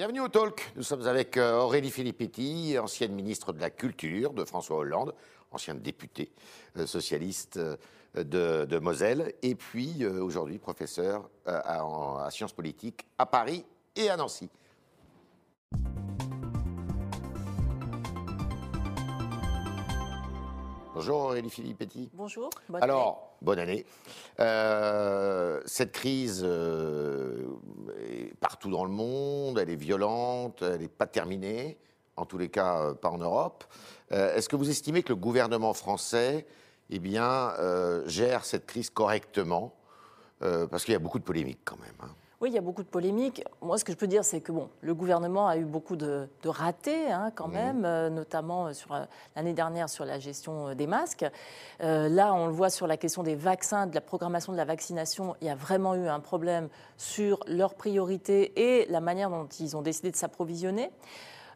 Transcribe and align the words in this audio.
Bienvenue 0.00 0.20
au 0.20 0.28
Talk. 0.28 0.72
Nous 0.76 0.82
sommes 0.82 1.06
avec 1.06 1.36
euh, 1.36 1.58
Aurélie 1.60 1.90
Filippetti, 1.90 2.78
ancienne 2.78 3.12
ministre 3.12 3.52
de 3.52 3.60
la 3.60 3.68
Culture 3.68 4.32
de 4.32 4.46
François 4.46 4.78
Hollande, 4.78 5.14
ancienne 5.50 5.78
députée 5.80 6.32
euh, 6.78 6.86
socialiste 6.86 7.58
euh, 7.58 8.64
de, 8.64 8.78
Moselle, 8.78 9.34
et 9.42 9.54
puis 9.54 10.06
aujourd'hui 10.06 10.56
professeur 10.58 11.28
euh, 11.46 11.60
à, 11.66 11.84
en- 11.84 12.16
à 12.16 12.30
Sciences 12.30 12.54
politiques 12.54 13.06
à 13.18 13.26
Paris 13.26 13.66
et 13.94 14.08
à 14.08 14.16
Nancy. 14.16 14.48
Bonjour 21.00 21.20
Aurélie 21.20 21.48
Filippetti. 21.48 22.10
Bonjour. 22.12 22.50
bonne 22.68 22.82
Alors, 22.82 23.34
bonne 23.40 23.58
année. 23.58 23.86
Euh, 24.38 25.62
cette 25.64 25.92
crise 25.92 26.42
euh, 26.44 27.46
est 28.06 28.34
partout 28.34 28.70
dans 28.70 28.84
le 28.84 28.90
monde, 28.90 29.58
elle 29.58 29.70
est 29.70 29.76
violente, 29.76 30.60
elle 30.60 30.82
n'est 30.82 30.88
pas 30.88 31.06
terminée, 31.06 31.78
en 32.16 32.26
tous 32.26 32.36
les 32.36 32.50
cas 32.50 32.82
euh, 32.82 32.92
pas 32.92 33.08
en 33.08 33.16
Europe. 33.16 33.64
Est-ce 34.10 34.50
que 34.50 34.56
vous 34.56 34.68
estimez 34.68 35.02
que 35.02 35.08
le 35.08 35.16
gouvernement 35.16 35.72
français 35.72 36.46
eh 36.90 36.98
bien, 36.98 37.54
gère 38.04 38.44
cette 38.44 38.66
crise 38.66 38.90
correctement? 38.90 39.74
Parce 40.40 40.84
qu'il 40.84 40.92
y 40.92 40.96
a 40.96 41.00
beaucoup 41.00 41.18
de 41.18 41.24
polémiques 41.24 41.60
quand 41.64 41.78
même. 41.78 41.94
hein. 42.02 42.14
Oui, 42.40 42.48
il 42.48 42.54
y 42.54 42.58
a 42.58 42.62
beaucoup 42.62 42.82
de 42.82 42.88
polémiques. 42.88 43.44
Moi, 43.60 43.76
ce 43.76 43.84
que 43.84 43.92
je 43.92 43.98
peux 43.98 44.06
dire, 44.06 44.24
c'est 44.24 44.40
que 44.40 44.50
bon, 44.50 44.70
le 44.80 44.94
gouvernement 44.94 45.46
a 45.46 45.58
eu 45.58 45.66
beaucoup 45.66 45.94
de, 45.94 46.26
de 46.42 46.48
ratés, 46.48 47.12
hein, 47.12 47.30
quand 47.34 47.48
même, 47.48 47.84
euh, 47.84 48.08
notamment 48.08 48.68
euh, 48.68 48.72
sur 48.72 48.94
euh, 48.94 49.04
l'année 49.36 49.52
dernière 49.52 49.90
sur 49.90 50.06
la 50.06 50.18
gestion 50.18 50.68
euh, 50.68 50.74
des 50.74 50.86
masques. 50.86 51.26
Là, 51.80 52.32
on 52.32 52.46
le 52.46 52.52
voit 52.52 52.70
sur 52.70 52.86
la 52.86 52.96
question 52.96 53.22
des 53.22 53.34
vaccins, 53.34 53.86
de 53.86 53.94
la 53.94 54.00
programmation 54.00 54.52
de 54.52 54.56
la 54.56 54.64
vaccination. 54.64 55.36
Il 55.42 55.48
y 55.48 55.50
a 55.50 55.54
vraiment 55.54 55.94
eu 55.94 56.08
un 56.08 56.20
problème 56.20 56.70
sur 56.96 57.40
leurs 57.46 57.74
priorités 57.74 58.52
et 58.58 58.86
la 58.88 59.00
manière 59.00 59.28
dont 59.28 59.46
ils 59.46 59.76
ont 59.76 59.82
décidé 59.82 60.10
de 60.10 60.16
s'approvisionner. 60.16 60.90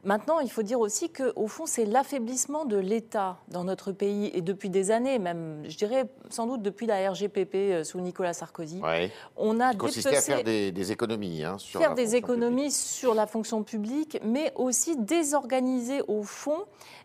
Maintenant, 0.05 0.41
il 0.41 0.51
faut 0.51 0.63
dire 0.63 0.81
aussi 0.81 1.11
qu'au 1.11 1.47
fond, 1.47 1.65
c'est 1.67 1.87
l'affaiblissement 1.87 2.65
de 2.67 2.77
l'État 2.77 3.39
dans 3.49 3.65
notre 3.65 3.91
pays, 3.91 4.31
et 4.35 4.43
depuis 4.43 4.69
des 4.69 4.91
années, 4.91 5.19
même, 5.19 5.63
je 5.67 5.77
dirais 5.79 6.05
sans 6.29 6.47
doute 6.47 6.61
depuis 6.63 6.87
la 6.87 7.11
RGPP 7.11 7.55
euh, 7.55 7.85
sous 7.85 8.01
Nicolas 8.01 8.35
Sarkozy. 8.35 8.81
Ouais. 8.83 9.11
On 9.37 9.61
a 9.61 9.71
Qui 9.73 9.79
consistait 9.79 10.17
à 10.17 10.21
faire 10.21 10.45
des, 10.45 10.73
des 10.73 10.93
économies. 10.93 11.43
hein, 11.45 11.57
sur 11.59 11.81
faire 11.81 11.91
la 11.91 11.95
des 11.95 12.17
économies 12.17 12.71
sur 12.71 13.15
la 13.15 13.27
fonction 13.27 13.63
publique, 13.63 14.19
mais 14.23 14.53
aussi 14.57 14.97
désorganiser 14.99 16.03
au 16.07 16.23
fond 16.23 16.59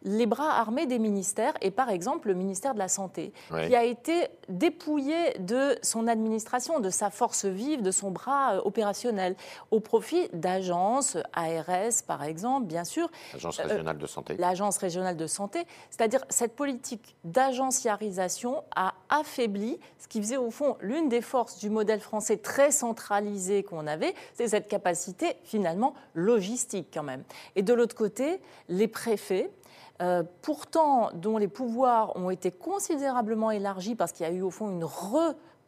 les 0.04 0.26
bras 0.26 0.52
armés 0.60 0.86
des 0.86 1.00
ministères, 1.00 1.54
et 1.62 1.72
par 1.72 1.90
exemple 1.90 2.28
le 2.28 2.34
ministère 2.34 2.74
de 2.74 2.80
la 2.80 2.88
Santé, 2.90 3.32
Ouais. 3.52 3.68
qui 3.70 3.76
a 3.76 3.84
été 3.86 4.28
dépouillé 4.50 5.38
de 5.40 5.78
son 5.82 6.08
administration, 6.08 6.80
de 6.80 6.90
sa 6.90 7.10
force 7.10 7.46
vive, 7.46 7.82
de 7.82 7.92
son 7.92 8.12
bras 8.12 8.56
euh, 8.56 8.62
opérationnel, 8.66 9.36
au 9.72 9.80
profit 9.80 10.28
d'agences, 10.34 11.18
ARS 11.34 12.04
par 12.06 12.24
exemple, 12.24 12.66
bien 12.66 12.84
sûr, 12.84 12.89
Agence 13.34 13.60
Euh, 13.60 13.64
régionale 13.64 13.98
de 13.98 14.08
santé. 14.08 14.36
l'Agence 14.38 14.78
régionale 14.78 15.18
de 15.18 15.28
santé. 15.28 15.66
C'est-à-dire 15.90 16.24
cette 16.30 16.56
politique 16.56 17.16
d'agenciarisation 17.24 18.64
a 18.76 18.94
affaibli 19.10 19.80
ce 19.98 20.08
qui 20.08 20.20
faisait 20.22 20.38
au 20.38 20.50
fond 20.52 20.78
l'une 20.82 21.10
des 21.10 21.22
forces 21.22 21.58
du 21.60 21.70
modèle 21.70 22.00
français 22.00 22.38
très 22.38 22.72
centralisé 22.72 23.64
qu'on 23.64 23.86
avait, 23.88 24.14
c'est 24.34 24.48
cette 24.48 24.68
capacité 24.68 25.36
finalement 25.44 25.94
logistique 26.16 26.88
quand 26.94 27.04
même. 27.04 27.24
Et 27.56 27.62
de 27.62 27.74
l'autre 27.74 27.96
côté, 27.96 28.42
les 28.70 28.88
préfets. 28.88 29.52
euh, 30.02 30.24
pourtant, 30.42 31.10
dont 31.14 31.38
les 31.38 31.50
pouvoirs 31.50 32.16
ont 32.16 32.30
été 32.30 32.52
considérablement 32.52 33.52
élargis 33.52 33.96
parce 33.96 34.14
qu'il 34.14 34.26
y 34.26 34.30
a 34.30 34.32
eu 34.32 34.42
au 34.42 34.50
fond 34.50 34.70
une 34.70 34.86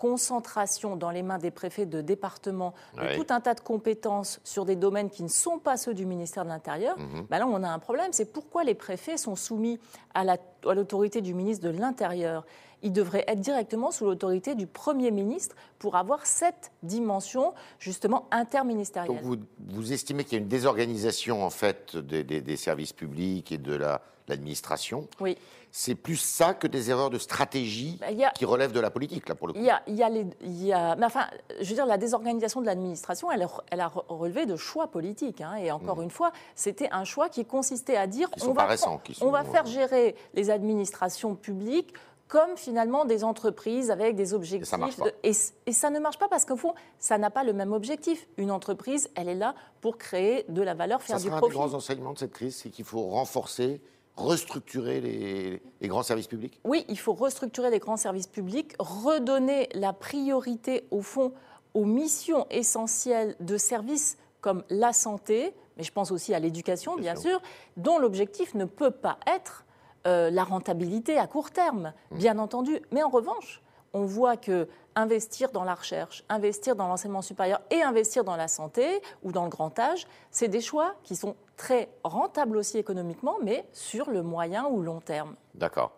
reconcentration 0.01 0.95
dans 0.95 1.11
les 1.11 1.23
mains 1.23 1.37
des 1.37 1.51
préfets 1.51 1.85
de 1.85 2.01
département 2.01 2.73
de 2.97 3.15
tout 3.15 3.25
un 3.29 3.39
tas 3.39 3.53
de 3.53 3.59
compétences 3.61 4.39
sur 4.43 4.65
des 4.65 4.75
domaines 4.75 5.09
qui 5.09 5.23
ne 5.23 5.27
sont 5.27 5.59
pas 5.59 5.77
ceux 5.77 5.93
du 5.93 6.05
ministère 6.05 6.43
de 6.43 6.49
l'Intérieur, 6.49 6.97
Mhm. 6.97 7.25
bah 7.29 7.39
là 7.39 7.47
on 7.47 7.63
a 7.63 7.69
un 7.69 7.79
problème. 7.79 8.07
C'est 8.11 8.31
pourquoi 8.33 8.63
les 8.63 8.75
préfets 8.75 9.17
sont 9.17 9.35
soumis 9.35 9.79
à 10.13 10.23
la- 10.23 10.37
à 10.67 10.73
l'autorité 10.73 11.21
du 11.21 11.33
ministre 11.33 11.63
de 11.65 11.77
l'Intérieur. 11.77 12.45
Ils 12.83 12.91
devraient 12.91 13.23
être 13.27 13.39
directement 13.39 13.91
sous 13.91 14.05
l'autorité 14.05 14.55
du 14.55 14.65
Premier 14.65 15.11
ministre 15.11 15.55
pour 15.77 15.95
avoir 15.95 16.25
cette 16.25 16.71
dimension 16.81 17.53
justement 17.77 18.27
interministérielle. 18.31 19.11
Donc 19.13 19.21
vous, 19.21 19.35
vous 19.69 19.93
estimez 19.93 20.23
qu'il 20.23 20.33
y 20.33 20.35
a 20.37 20.41
une 20.41 20.47
désorganisation 20.49 21.43
en 21.45 21.51
fait 21.51 21.95
des, 21.95 22.23
des- 22.23 22.41
des 22.41 22.57
services 22.57 22.93
publics 22.93 23.51
et 23.51 23.59
de 23.59 23.75
la- 23.75 24.01
l'administration. 24.31 25.07
Oui. 25.19 25.37
C'est 25.73 25.95
plus 25.95 26.17
ça 26.17 26.53
que 26.53 26.67
des 26.67 26.89
erreurs 26.89 27.09
de 27.09 27.17
stratégie 27.17 27.97
Bah, 28.01 28.07
a- 28.27 28.31
qui 28.31 28.43
relèvent 28.43 28.73
de 28.73 28.79
la 28.81 28.89
politique 28.91 29.29
là 29.29 29.35
pour 29.35 29.47
le 29.47 29.53
coup. 29.53 29.59
Il 29.59 29.65
y 29.65 29.69
a, 29.69 29.81
y 29.87 30.03
a 30.03 30.09
les, 30.09 30.25
il 30.41 30.65
y 30.65 30.73
a- 30.73 30.95
mais 30.97 31.05
enfin, 31.05 31.27
je 31.61 31.69
veux 31.69 31.75
dire, 31.75 31.85
la 31.85 31.97
désorganisation 31.97 32.59
de 32.59 32.65
l'administration, 32.65 33.31
elle, 33.31 33.47
elle 33.69 33.79
a 33.79 33.87
relevé 34.09 34.45
de 34.45 34.57
choix 34.57 34.87
politiques. 34.87 35.39
hein. 35.39 35.55
et 35.55 35.71
encore 35.71 36.01
une 36.01 36.09
fois, 36.11 36.31
c'était 36.55 36.89
un 36.91 37.05
choix 37.05 37.29
qui 37.29 37.45
consistait 37.45 37.95
à 37.95 38.05
dire 38.07 38.29
on, 38.41 38.51
va, 38.51 38.65
récents, 38.65 38.99
sont- 39.13 39.25
on 39.27 39.31
va 39.31 39.43
faire 39.45 39.65
gérer 39.65 40.15
les 40.33 40.49
administrations 40.49 41.35
publiques 41.35 41.93
comme 42.27 42.55
finalement 42.55 43.03
des 43.05 43.23
entreprises 43.25 43.91
avec 43.91 44.15
des 44.15 44.33
objectifs. 44.33 44.67
ça 44.69 44.77
marche 44.77 44.95
pas. 44.97 45.05
de- 45.05 45.13
et, 45.23 45.31
et 45.65 45.71
ça 45.73 45.89
ne 45.89 45.99
marche 45.99 46.17
pas 46.17 46.27
parce 46.29 46.45
qu'au 46.45 46.55
fond, 46.57 46.73
ça 46.97 47.17
n'a 47.17 47.29
pas 47.29 47.43
le 47.43 47.51
même 47.53 47.71
objectif. 47.73 48.27
Une 48.37 48.51
entreprise, 48.51 49.09
elle 49.15 49.27
est 49.29 49.35
là 49.35 49.53
pour 49.81 49.97
créer 49.97 50.45
de 50.49 50.61
la 50.61 50.73
valeur, 50.73 51.01
faire 51.01 51.17
Ça 51.17 51.21
du 51.21 51.27
sera 51.27 51.37
un 51.37 51.39
des 51.39 51.41
profit. 51.41 51.55
grands 51.69 51.73
enseignements 51.77 52.13
de 52.13 52.19
cette 52.19 52.31
crise, 52.33 52.55
c'est 52.55 52.69
qu'il 52.69 52.85
faut 52.85 53.01
renforcer, 53.03 53.81
restructurer 54.17 55.01
les, 55.01 55.61
les 55.81 55.87
grands 55.87 56.03
services 56.03 56.27
publics? 56.27 56.59
Oui, 56.63 56.85
il 56.89 56.97
faut 56.99 57.13
restructurer 57.13 57.69
les 57.69 57.79
grands 57.79 57.97
services 57.97 58.27
publics, 58.27 58.73
redonner 58.79 59.69
la 59.73 59.93
priorité, 59.93 60.85
au 60.91 61.01
fond, 61.01 61.33
aux 61.73 61.85
missions 61.85 62.45
essentielles 62.49 63.35
de 63.39 63.57
services 63.57 64.17
comme 64.41 64.63
la 64.69 64.91
santé, 64.93 65.53
mais 65.77 65.83
je 65.83 65.91
pense 65.91 66.11
aussi 66.11 66.33
à 66.33 66.39
l'éducation, 66.39 66.95
Bien 66.95 67.13
bien, 67.13 67.21
sûr. 67.21 67.31
sûr, 67.31 67.41
dont 67.77 67.99
l'objectif 67.99 68.53
ne 68.55 68.65
peut 68.65 68.91
pas 68.91 69.17
être 69.27 69.65
euh, 70.07 70.29
la 70.31 70.43
rentabilité 70.43 71.17
à 71.17 71.27
court 71.27 71.51
terme, 71.51 71.93
Mmh. 72.11 72.17
bien 72.17 72.39
entendu. 72.39 72.81
Mais 72.91 73.03
en 73.03 73.09
revanche, 73.09 73.61
on 73.93 74.03
voit 74.05 74.35
que 74.37 74.67
investir 74.95 75.51
dans 75.51 75.63
la 75.63 75.75
recherche, 75.75 76.23
investir 76.27 76.75
dans 76.75 76.87
l'enseignement 76.87 77.21
supérieur 77.21 77.61
et 77.69 77.81
investir 77.81 78.23
dans 78.23 78.35
la 78.35 78.47
santé 78.47 79.01
ou 79.23 79.31
dans 79.31 79.43
le 79.43 79.49
grand 79.49 79.77
âge, 79.79 80.05
c'est 80.31 80.47
des 80.49 80.59
choix 80.59 80.95
qui 81.03 81.15
sont 81.15 81.35
très 81.61 81.89
rentables 82.03 82.57
aussi 82.57 82.79
économiquement, 82.79 83.35
mais 83.43 83.63
sur 83.71 84.09
le 84.09 84.23
moyen 84.23 84.65
ou 84.65 84.81
long 84.81 84.99
terme. 84.99 85.35
D'accord. 85.53 85.91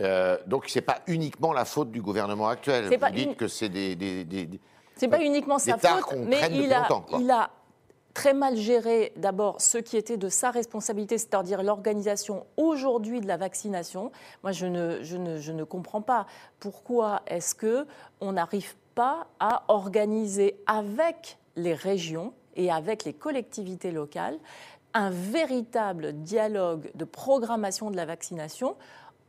Euh, 0.00 0.38
donc 0.46 0.64
c'est 0.68 0.80
pas 0.80 1.00
uniquement 1.06 1.52
la 1.52 1.66
faute 1.66 1.90
du 1.90 2.00
gouvernement 2.00 2.48
actuel. 2.48 2.88
Vous 2.88 2.98
pas 2.98 3.10
dites 3.10 3.36
que 3.36 3.46
c'est 3.46 3.68
des, 3.68 3.94
des- 3.96 4.24
des- 4.24 4.46
des- 4.46 4.60
C'est 4.96 5.08
pas 5.08 5.20
uniquement 5.20 5.58
sa 5.58 5.76
faute, 5.76 6.14
mais 6.16 6.40
il 6.52 6.72
a, 6.72 6.88
il 7.18 7.30
a 7.30 7.50
très 8.14 8.32
mal 8.32 8.56
géré 8.56 9.12
d'abord 9.16 9.60
ce 9.60 9.76
qui 9.76 9.98
était 9.98 10.16
de 10.16 10.30
sa 10.30 10.50
responsabilité, 10.50 11.18
c'est-à-dire 11.18 11.62
l'organisation 11.62 12.46
aujourd'hui 12.56 13.20
de 13.20 13.26
la 13.28 13.36
vaccination. 13.36 14.10
Moi, 14.42 14.52
je 14.52 14.64
ne, 14.66 15.02
je 15.02 15.18
ne, 15.18 15.36
je 15.38 15.52
ne 15.52 15.64
comprends 15.64 16.02
pas 16.02 16.24
pourquoi 16.60 17.20
est-ce 17.26 17.54
que 17.54 17.86
on 18.22 18.32
n'arrive 18.32 18.74
pas 18.94 19.26
à 19.38 19.64
organiser 19.68 20.56
avec 20.66 21.36
les 21.56 21.74
régions 21.74 22.32
et 22.56 22.70
avec 22.70 23.04
les 23.04 23.12
collectivités 23.12 23.92
locales 23.92 24.38
un 24.94 25.10
véritable 25.10 26.12
dialogue 26.12 26.90
de 26.94 27.04
programmation 27.04 27.90
de 27.90 27.96
la 27.96 28.06
vaccination 28.06 28.76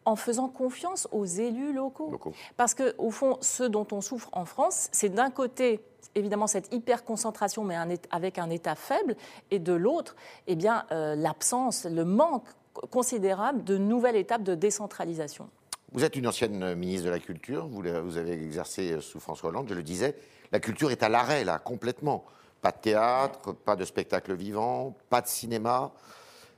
en 0.05 0.16
faisant 0.16 0.47
confiance 0.47 1.07
aux 1.11 1.25
élus 1.25 1.73
locaux. 1.73 2.11
locaux. 2.11 2.33
Parce 2.57 2.73
que, 2.73 2.95
au 2.97 3.11
fond, 3.11 3.38
ce 3.41 3.63
dont 3.63 3.88
on 3.91 4.01
souffre 4.01 4.29
en 4.31 4.45
France, 4.45 4.89
c'est 4.91 5.09
d'un 5.09 5.29
côté, 5.29 5.79
évidemment, 6.16 6.47
cette 6.47 6.73
hyper-concentration, 6.73 7.63
mais 7.63 7.75
un 7.75 7.89
avec 8.09 8.39
un 8.39 8.50
État 8.50 8.75
faible, 8.75 9.16
et 9.51 9.59
de 9.59 9.73
l'autre, 9.73 10.16
eh 10.47 10.55
bien, 10.55 10.85
euh, 10.91 11.16
l'absence, 11.16 11.85
le 11.85 12.05
manque 12.05 12.47
considérable 12.89 13.63
de 13.63 13.77
nouvelles 13.77 14.16
étapes 14.16 14.44
de 14.44 14.55
décentralisation. 14.55 15.50
Vous 15.91 16.05
êtes 16.05 16.16
une 16.16 16.25
ancienne 16.25 16.73
ministre 16.75 17.05
de 17.05 17.11
la 17.11 17.19
Culture, 17.19 17.67
vous, 17.67 18.17
avez 18.17 18.31
exercé 18.31 19.01
sous 19.01 19.19
François 19.19 19.50
Hollande, 19.50 19.67
je 19.69 19.73
le 19.73 19.83
disais. 19.83 20.16
La 20.53 20.59
culture 20.59 20.89
est 20.89 21.03
à 21.03 21.09
l'arrêt, 21.09 21.44
là, 21.44 21.59
complètement. 21.59 22.23
Pas 22.61 22.72
de 22.72 22.77
théâtre, 22.77 23.53
pas 23.53 23.75
de 23.75 23.85
spectacle 23.85 24.33
vivant, 24.33 24.95
pas 25.09 25.21
de 25.21 25.27
cinéma. 25.27 25.91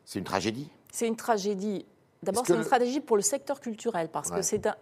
C'est 0.06 0.19
une 0.19 0.25
tragédie. 0.25 0.69
C'est 0.92 1.07
une 1.07 1.16
tragédie. 1.16 1.86
D'abord, 2.22 2.44
c'est 2.45 2.54
une 2.54 2.60
le- 2.60 2.66
stratégie 2.66 3.00
pour 3.00 3.16
le 3.16 3.22
secteur 3.24 3.60
culturel, 3.62 4.10
parce 4.10 4.30
Ouais. 4.30 4.38
que 4.38 4.42
c'est 4.42 4.68
un, 4.68 4.75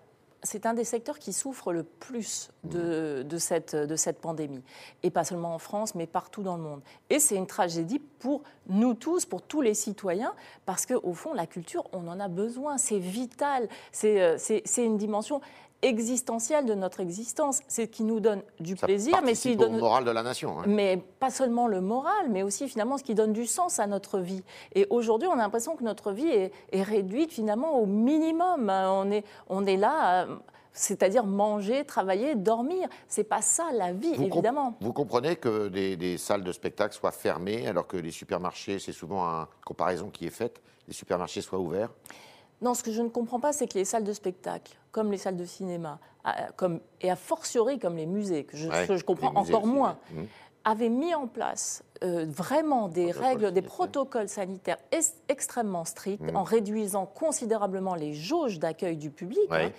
c'est 0.44 0.66
un 0.66 0.74
des 0.74 0.84
secteurs 0.84 1.19
qui 1.19 1.31
souffre 1.34 1.72
le 1.74 1.84
plus 1.84 2.50
de, 2.63 3.22
de 3.24 3.38
cette, 3.38 3.75
de 3.75 3.96
cette 3.96 4.19
pandémie. 4.19 4.63
Et 5.04 5.12
pas 5.12 5.24
seulement 5.24 5.54
en 5.54 5.60
France, 5.60 5.94
mais 5.94 6.07
partout 6.07 6.42
dans 6.42 6.57
le 6.57 6.63
monde. 6.63 6.81
Et 7.12 7.19
c'est 7.19 7.36
une 7.36 7.46
tragédie 7.46 8.00
pour 8.00 8.42
nous 8.68 8.96
tous, 8.96 9.25
pour 9.28 9.44
tous 9.44 9.62
les 9.62 9.75
citoyens, 9.75 10.34
parce 10.66 10.88
qu'au 10.88 11.13
fond, 11.13 11.34
la 11.36 11.46
culture, 11.46 11.88
on 11.94 12.07
en 12.07 12.19
a 12.19 12.28
besoin. 12.28 12.80
C'est 12.80 12.98
vital. 13.00 13.69
C'est 13.92 14.19
euh, 14.22 14.38
c'est 14.40 14.84
une 14.84 14.98
dimension 14.98 15.40
existentielle 15.81 16.66
de 16.66 16.74
notre 16.74 17.00
existence. 17.00 17.62
C'est 17.68 17.86
ce 17.86 17.89
qui 17.89 18.04
nous 18.04 18.19
donne 18.19 18.42
du 18.60 18.78
Ça 18.78 18.88
plaisir, 18.88 19.12
mais 19.24 19.33
qui 19.33 19.50
participe 19.50 19.60
au 19.60 19.63
donne 19.63 19.80
moral 19.80 20.06
de 20.06 20.12
la 20.12 20.24
nation. 20.24 20.60
hein. 20.60 20.63
mais 20.68 20.98
pas 21.19 21.30
seulement 21.30 21.68
le 21.68 21.81
moral, 21.81 22.30
mais 22.30 22.44
aussi 22.44 22.68
finalement 22.68 22.98
ce 22.98 23.04
qui 23.04 23.16
donne 23.16 23.33
du 23.33 23.45
sens 23.45 23.80
à 23.80 23.88
notre 23.88 24.19
vie. 24.19 24.44
Et 24.75 24.88
aujourd'hui, 24.89 25.28
on 25.28 25.33
a 25.33 25.38
l'impression 25.38 25.75
que 25.75 25.83
notre 25.83 26.12
vie 26.12 26.28
est, 26.28 26.51
est 26.72 26.83
réduite 26.83 27.31
finalement 27.31 27.80
au 27.80 27.86
minimum. 27.86 28.69
On 28.69 29.12
est, 29.12 29.24
on 29.50 29.66
est 29.66 29.78
là. 29.78 30.25
euh, 30.25 30.36
c'est-à-dire 30.74 31.25
manger, 31.25 31.84
travailler, 31.86 32.36
dormir. 32.36 32.88
C'est 33.07 33.24
pas 33.24 33.42
ça 33.42 33.66
la 33.74 33.92
vie, 33.92 34.13
évidemment. 34.13 34.75
vous 34.80 34.94
comprenez 34.94 35.36
que 35.36 35.68
des, 35.68 36.18
salles 36.18 36.44
de 36.44 36.51
spectacle 36.51 36.95
soient 36.95 37.12
fermées 37.12 37.68
alors 37.68 37.88
que 37.88 37.98
les 37.98 38.12
supermarchés, 38.12 38.80
c'est 38.80 38.94
souvent 38.94 39.24
une 39.24 39.48
comparaison 39.66 40.10
qui 40.10 40.25
est 40.25 40.30
faite, 40.31 40.62
les 40.88 40.94
supermarchés 40.94 41.42
soient 41.42 41.60
ouverts 41.60 41.89
non, 42.62 42.74
ce 42.74 42.84
que 42.84 42.92
je 42.92 43.02
ne 43.02 43.10
comprends 43.10 43.40
pas, 43.40 43.54
c'est 43.54 43.68
que 43.68 43.78
les 43.78 43.86
salles 43.86 44.04
de 44.04 44.13
spectacle, 44.13 44.78
comme 44.92 45.12
les 45.12 45.18
salles 45.18 45.38
de 45.38 45.46
cinéma, 45.46 46.00
comme, 46.56 46.80
et 47.02 47.10
a 47.10 47.16
fortiori 47.16 47.80
comme 47.80 47.98
les 47.98 48.06
musées, 48.06 48.44
que 48.44 48.56
je, 48.56 49.04
comprends 49.04 49.34
encore 49.36 49.66
moins, 49.66 49.98
mmh 50.12 50.22
avait 50.63 50.90
mis 50.90 51.13
en 51.13 51.28
place 51.28 51.84
euh, 52.04 52.25
vraiment 52.28 52.88
des 52.88 53.12
règles, 53.12 53.52
des 53.52 53.62
protocoles 53.62 54.30
sanitaires 54.30 54.78
extrêmement 55.28 55.86
stricts, 55.86 56.31
mmh. 56.31 56.36
en 56.36 56.44
réduisant 56.44 57.06
considérablement 57.06 57.96
les 57.96 58.13
jauges 58.13 58.60
d'accueil 58.60 58.98
du 58.98 59.10
public 59.10 59.48
hein, 59.50 59.69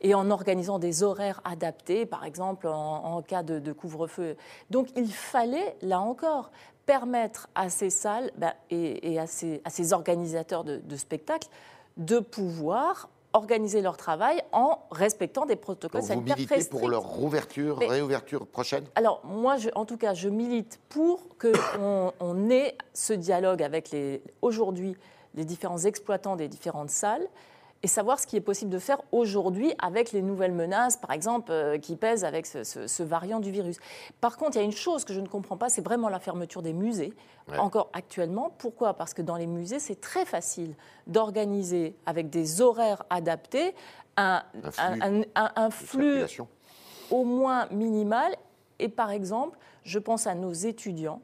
et 0.00 0.14
en 0.14 0.30
organisant 0.30 0.78
des 0.78 1.02
horaires 1.02 1.40
adaptés, 1.44 2.06
par 2.06 2.24
exemple 2.24 2.66
en, 2.68 3.22
cas 3.22 3.42
de, 3.42 3.72
couvre-feu. 3.72 4.36
Donc 4.70 4.88
il 4.96 5.12
fallait, 5.12 5.76
là 5.82 6.00
encore, 6.00 6.50
permettre 6.86 7.48
à 7.54 7.68
ces 7.68 7.90
salles 7.90 8.32
bah, 8.36 8.54
et, 8.70 9.18
à, 9.18 9.26
ces, 9.26 9.92
organisateurs 9.92 10.64
de, 10.64 10.78
de 10.78 10.96
spectacles 10.96 11.48
de 11.96 12.18
pouvoir 12.18 13.08
organiser 13.32 13.80
leur 13.80 13.96
travail 13.96 14.42
en 14.52 14.78
respectant 14.90 15.46
des 15.46 15.56
protocoles 15.56 16.02
sanitaires 16.02 16.36
très 16.36 16.60
stricts. 16.60 16.70
pour 16.70 16.88
leur 16.88 17.02
rouverture, 17.02 17.78
réouverture 17.78 18.46
prochaine? 18.46 18.84
Alors 18.94 19.22
moi, 19.24 19.56
en 19.74 19.84
tout 19.84 19.96
cas, 19.96 20.14
je 20.14 20.28
milite 20.28 20.80
pour 20.88 21.28
qu'on 21.38 22.12
on 22.20 22.50
ait 22.50 22.76
ce 22.92 23.12
dialogue 23.12 23.62
avec 23.62 23.96
aujourd'hui 24.42 24.96
les 25.34 25.44
différents 25.44 25.78
exploitants 25.78 26.36
des 26.36 26.48
différentes 26.48 26.90
salles 26.90 27.26
et 27.82 27.88
savoir 27.88 28.20
ce 28.20 28.26
qui 28.26 28.36
est 28.36 28.40
possible 28.40 28.70
de 28.70 28.78
faire 28.78 29.00
aujourd'hui 29.10 29.74
avec 29.78 30.12
les 30.12 30.22
nouvelles 30.22 30.52
menaces, 30.52 30.96
par 30.96 31.10
exemple, 31.10 31.50
euh, 31.50 31.78
qui 31.78 31.96
pèsent 31.96 32.24
avec 32.24 32.46
ce, 32.46 33.02
variant 33.02 33.40
du 33.40 33.50
virus. 33.50 33.78
Par 34.20 34.36
contre, 34.36 34.56
il 34.56 34.60
y 34.60 34.62
a 34.62 34.64
une 34.64 34.72
chose 34.72 35.04
que 35.04 35.12
je 35.12 35.20
ne 35.20 35.26
comprends 35.26 35.56
pas, 35.56 35.68
c'est 35.68 35.82
vraiment 35.82 36.08
la 36.08 36.20
fermeture 36.20 36.62
des 36.62 36.72
musées, 36.72 37.12
encore 37.58 37.90
actuellement. 37.92 38.54
Pourquoi? 38.58 38.94
Parce 38.94 39.14
que 39.14 39.22
dans 39.22 39.36
les 39.36 39.48
musées, 39.48 39.80
c'est 39.80 40.00
très 40.00 40.24
facile 40.24 40.74
d'organiser 41.08 41.96
avec 42.06 42.30
des 42.30 42.60
horaires 42.60 43.04
adaptés 43.10 43.74
un, 44.16 44.42
un 45.34 45.70
flux, 45.70 46.24
au 47.10 47.24
moins 47.24 47.66
minimal. 47.70 48.36
Et 48.78 48.88
par 48.88 49.10
exemple, 49.10 49.58
je 49.82 49.98
pense 49.98 50.26
à 50.26 50.34
nos 50.34 50.52
étudiants 50.52 51.20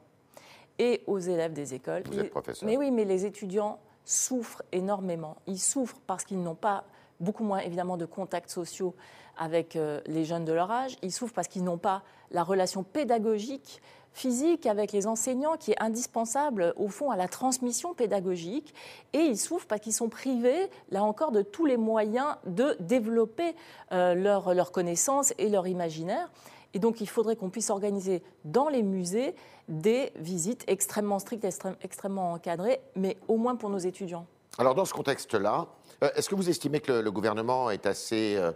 et 0.77 1.03
aux 1.07 1.19
élèves 1.19 1.53
des 1.53 1.73
écoles. 1.73 2.03
Vous 2.05 2.19
êtes 2.19 2.31
professeur. 2.31 2.67
Mais 2.67 2.77
oui, 2.77 2.91
mais 2.91 3.05
les 3.05 3.25
étudiants 3.25 3.79
souffrent 4.09 4.63
énormément. 4.71 5.37
Ils 5.45 5.59
souffrent 5.59 5.99
parce 6.07 6.23
qu'ils 6.23 6.41
n'ont 6.41 6.55
pas 6.55 6.83
beaucoup 7.19 7.43
moins 7.43 7.59
évidemment 7.59 7.95
de 7.95 8.05
contacts 8.05 8.49
sociaux 8.49 8.95
avec 9.37 9.75
euh, 9.75 10.01
les 10.07 10.25
jeunes 10.25 10.45
de 10.45 10.51
leur 10.51 10.71
âge. 10.71 10.97
Ils 11.03 11.11
souffrent 11.11 11.33
parce 11.33 11.47
qu'ils 11.47 11.63
n'ont 11.63 11.77
pas 11.77 12.01
la 12.31 12.43
relation 12.43 12.81
pédagogique, 12.81 13.83
physique 14.11 14.65
avec 14.65 14.93
les 14.93 15.05
enseignants 15.05 15.57
qui 15.57 15.73
est 15.73 15.81
indispensable 15.81 16.73
au 16.75 16.87
fond 16.87 17.11
à 17.11 17.17
la 17.17 17.27
transmission 17.27 17.93
pédagogique. 17.93 18.73
Et 19.13 19.19
ils 19.19 19.37
souffrent 19.37 19.67
parce 19.67 19.81
qu'ils 19.81 19.93
sont 19.93 20.09
privés, 20.09 20.71
là 20.89 21.03
encore, 21.03 21.31
de 21.31 21.43
tous 21.43 21.67
les 21.67 21.77
moyens 21.77 22.35
de 22.47 22.75
développer 22.79 23.55
leurs 23.91 24.55
leur 24.55 24.71
connaissances 24.71 25.33
et 25.37 25.49
leur 25.49 25.67
imaginaire. 25.67 26.29
Et 26.73 26.79
donc, 26.79 27.01
il 27.01 27.09
faudrait 27.09 27.35
qu'on 27.35 27.49
puisse 27.49 27.69
organiser 27.69 28.21
dans 28.45 28.69
les 28.69 28.83
musées 28.83 29.35
des 29.67 30.11
visites 30.15 30.63
extrêmement 30.67 31.19
strictes, 31.19 31.45
extrêmement 31.81 32.33
encadrées, 32.33 32.79
mais 32.95 33.17
au 33.27 33.37
moins 33.37 33.55
pour 33.55 33.69
nos 33.69 33.77
étudiants. 33.77 34.25
Alors, 34.57 34.75
dans 34.75 34.85
ce 34.85 34.93
contexte-là, 34.93 35.67
euh, 36.03 36.09
est-ce 36.15 36.29
que 36.29 36.35
vous 36.35 36.49
estimez 36.49 36.79
que 36.79 36.91
le, 36.91 37.11
gouvernement 37.11 37.69
est 37.69 37.85
assez 37.85 38.35
euh, 38.35 38.51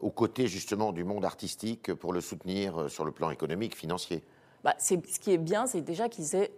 aux 0.00 0.10
côtés 0.10 0.46
justement 0.46 0.92
du 0.92 1.04
monde 1.04 1.24
artistique 1.24 1.94
pour 1.94 2.12
le 2.12 2.20
soutenir 2.20 2.82
euh, 2.82 2.88
sur 2.88 3.04
le 3.04 3.12
plan 3.12 3.30
économique, 3.30 3.76
financier? 3.76 4.22
Bah, 4.64 4.74
ce 4.78 4.94
qui 4.94 5.32
est 5.32 5.38
bien, 5.38 5.66
c'est 5.66 5.80
déjà 5.80 6.08
qu'ils 6.08 6.34
aient 6.34 6.50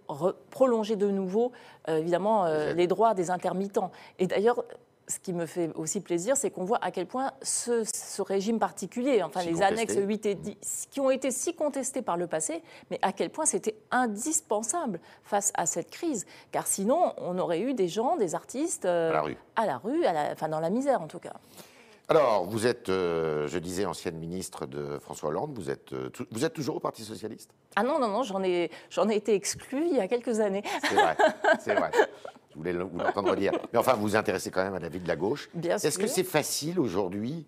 prolongé 0.50 0.96
de 0.96 1.10
nouveau, 1.10 1.52
évidemment, 1.86 2.46
les 2.46 2.86
droits 2.86 3.12
des 3.12 3.30
intermittents. 3.30 3.90
Et 4.18 4.26
d'ailleurs, 4.26 4.64
ce 5.08 5.18
qui 5.18 5.32
me 5.32 5.46
fait 5.46 5.70
aussi 5.74 6.00
plaisir, 6.00 6.36
c'est 6.36 6.50
qu'on 6.50 6.64
voit 6.64 6.78
à 6.82 6.90
quel 6.90 7.06
point 7.06 7.32
ce, 7.42 8.22
régime 8.22 8.58
particulier, 8.58 9.22
enfin 9.22 9.42
les 9.42 9.62
annexes 9.62 9.96
8 9.96 10.26
et 10.26 10.34
10, 10.34 10.88
qui 10.90 11.00
ont 11.00 11.10
été 11.10 11.30
si 11.30 11.54
contestés 11.54 12.02
par 12.02 12.16
le 12.16 12.26
passé, 12.26 12.62
mais 12.90 12.98
à 13.02 13.12
quel 13.12 13.30
point 13.30 13.46
c'était 13.46 13.76
indispensable 13.90 15.00
face 15.22 15.50
à 15.54 15.66
cette 15.66 15.90
crise. 15.90 16.26
Car 16.52 16.66
sinon, 16.66 17.14
on 17.18 17.38
aurait 17.38 17.60
eu 17.60 17.74
des 17.74 17.88
gens, 17.88 18.16
des 18.16 18.34
artistes 18.34 18.84
euh, 18.84 19.10
à 19.10 19.12
la 19.14 19.22
rue, 19.22 19.36
à 19.56 19.66
la 19.66 19.78
rue 19.78 20.06
enfin 20.32 20.48
dans 20.48 20.60
la 20.60 20.70
misère 20.70 21.00
en 21.00 21.08
tout 21.08 21.18
cas. 21.18 21.34
Alors, 22.10 22.46
vous 22.46 22.66
êtes, 22.66 22.88
euh, 22.88 23.46
je 23.48 23.58
disais, 23.58 23.84
ancienne 23.84 24.16
ministre 24.16 24.64
de 24.64 24.98
François 24.98 25.28
Hollande. 25.28 25.52
Vous 25.54 25.68
êtes, 25.68 25.92
euh, 25.92 26.08
vous 26.30 26.44
êtes 26.46 26.54
toujours 26.54 26.76
au 26.76 26.80
Parti 26.80 27.04
socialiste? 27.04 27.50
Ah 27.76 27.82
non, 27.82 27.98
non, 27.98 28.08
non, 28.08 28.22
j'en 28.22 28.42
ai, 28.42 28.70
j'en 28.88 29.10
ai 29.10 29.16
été 29.16 29.34
exclue 29.34 29.84
il 29.90 29.96
y 29.96 30.00
a 30.00 30.08
quelques 30.08 30.40
années. 30.40 30.62
C'est 30.88 30.94
vrai, 30.94 31.16
c'est 31.60 31.74
vrai. 31.74 31.90
Je 32.58 32.70
voulais 32.70 32.84
vous 32.84 32.98
l'entendre 32.98 33.36
dire. 33.36 33.52
Mais 33.72 33.78
enfin, 33.78 33.94
vous 33.94 34.02
vous 34.02 34.16
intéressez 34.16 34.50
quand 34.50 34.62
même 34.62 34.74
à 34.74 34.80
la 34.80 34.88
vie 34.88 35.00
de 35.00 35.08
la 35.08 35.16
gauche. 35.16 35.48
Bien 35.54 35.76
Est-ce 35.76 35.98
que 35.98 36.06
c'est 36.06 36.24
facile 36.24 36.80
aujourd'hui, 36.80 37.46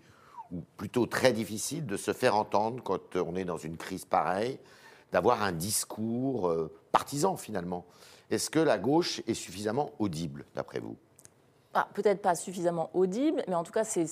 ou 0.53 0.63
plutôt 0.77 1.07
très 1.07 1.33
difficile, 1.33 1.87
de 1.87 1.97
se 1.97 2.13
faire 2.13 2.37
entendre 2.37 2.83
quand 2.83 3.17
on 3.17 3.35
est 3.35 3.45
dans 3.45 3.57
une 3.57 3.77
crise 3.77 4.05
pareille, 4.05 4.59
d'avoir 5.13 5.43
un 5.43 5.53
discours 5.53 6.49
euh, 6.49 6.73
partisan 6.93 7.37
finalement? 7.37 7.85
Est-ce 8.31 8.51
que 8.51 8.61
la 8.61 8.79
gauche 8.79 9.23
est 9.27 9.35
suffisamment 9.35 9.91
audible, 9.99 10.45
d'après 10.55 10.79
vous? 10.79 10.97
Ah, 11.75 11.89
Peut-être 11.95 12.23
pas 12.23 12.37
suffisamment 12.37 12.91
audible, 12.95 13.43
mais 13.49 13.55
en 13.55 13.65
tout 13.65 13.73
cas, 13.73 13.85
c'est 13.85 14.07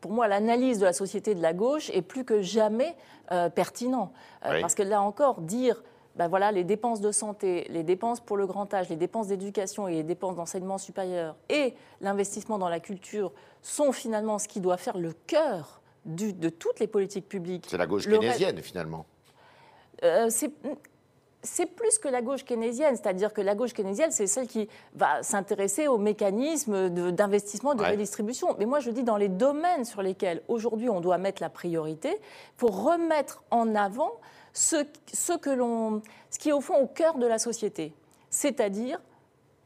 pour 0.00 0.12
moi, 0.12 0.28
l'analyse 0.28 0.78
de 0.78 0.84
la 0.84 0.92
société 0.92 1.34
de 1.34 1.42
la 1.42 1.52
gauche 1.52 1.90
est 1.90 2.02
plus 2.02 2.24
que 2.24 2.40
jamais 2.40 2.94
euh, 3.32 3.48
pertinent. 3.48 4.12
Euh, 4.44 4.60
parce 4.60 4.76
que 4.76 4.82
là 4.82 5.02
encore, 5.02 5.40
dire 5.40 5.82
ben 6.16 6.28
voilà, 6.28 6.52
les 6.52 6.64
dépenses 6.64 7.00
de 7.00 7.10
santé, 7.10 7.66
les 7.70 7.82
dépenses 7.82 8.20
pour 8.20 8.36
le 8.36 8.46
grand 8.46 8.72
âge, 8.72 8.88
les 8.88 8.96
dépenses 8.96 9.28
d'éducation 9.28 9.88
et 9.88 9.94
les 9.94 10.02
dépenses 10.02 10.36
d'enseignement 10.36 10.78
supérieur 10.78 11.36
et 11.48 11.74
l'investissement 12.00 12.58
dans 12.58 12.68
la 12.68 12.80
culture 12.80 13.32
sont 13.62 13.92
finalement 13.92 14.38
ce 14.38 14.46
qui 14.46 14.60
doit 14.60 14.76
faire 14.76 14.96
le 14.96 15.12
cœur 15.26 15.80
de 16.04 16.48
toutes 16.50 16.80
les 16.80 16.86
politiques 16.86 17.28
publiques. 17.28 17.66
C'est 17.68 17.78
la 17.78 17.86
gauche 17.86 18.06
keynésienne, 18.06 18.60
finalement. 18.60 19.06
Euh, 20.02 20.28
c'est 21.44 21.66
plus 21.66 21.98
que 21.98 22.08
la 22.08 22.22
gauche 22.22 22.44
keynésienne, 22.44 22.96
c'est-à-dire 22.96 23.32
que 23.32 23.40
la 23.40 23.54
gauche 23.54 23.72
keynésienne, 23.72 24.10
c'est 24.10 24.26
celle 24.26 24.46
qui 24.46 24.68
va 24.94 25.22
s'intéresser 25.22 25.88
aux 25.88 25.98
mécanismes 25.98 26.88
d'investissement, 27.12 27.74
de, 27.74 27.84
redistribution. 27.84 28.56
Mais 28.58 28.66
moi, 28.66 28.80
je 28.80 28.90
dis 28.90 29.02
dans 29.02 29.16
les 29.16 29.28
domaines 29.28 29.84
sur 29.84 30.02
lesquels 30.02 30.42
aujourd'hui 30.48 30.88
on 30.88 31.00
doit 31.00 31.18
mettre 31.18 31.42
la 31.42 31.50
priorité, 31.50 32.18
pour 32.56 32.84
remettre 32.84 33.44
en 33.50 33.74
avant 33.74 34.12
ce, 34.54 34.76
qui 36.38 36.48
est 36.48 36.52
au 36.52 36.60
fond 36.60 36.76
au 36.76 36.86
cœur 36.86 37.18
de 37.18 37.26
la 37.26 37.38
société, 37.38 37.92
c'est-à-dire 38.30 39.00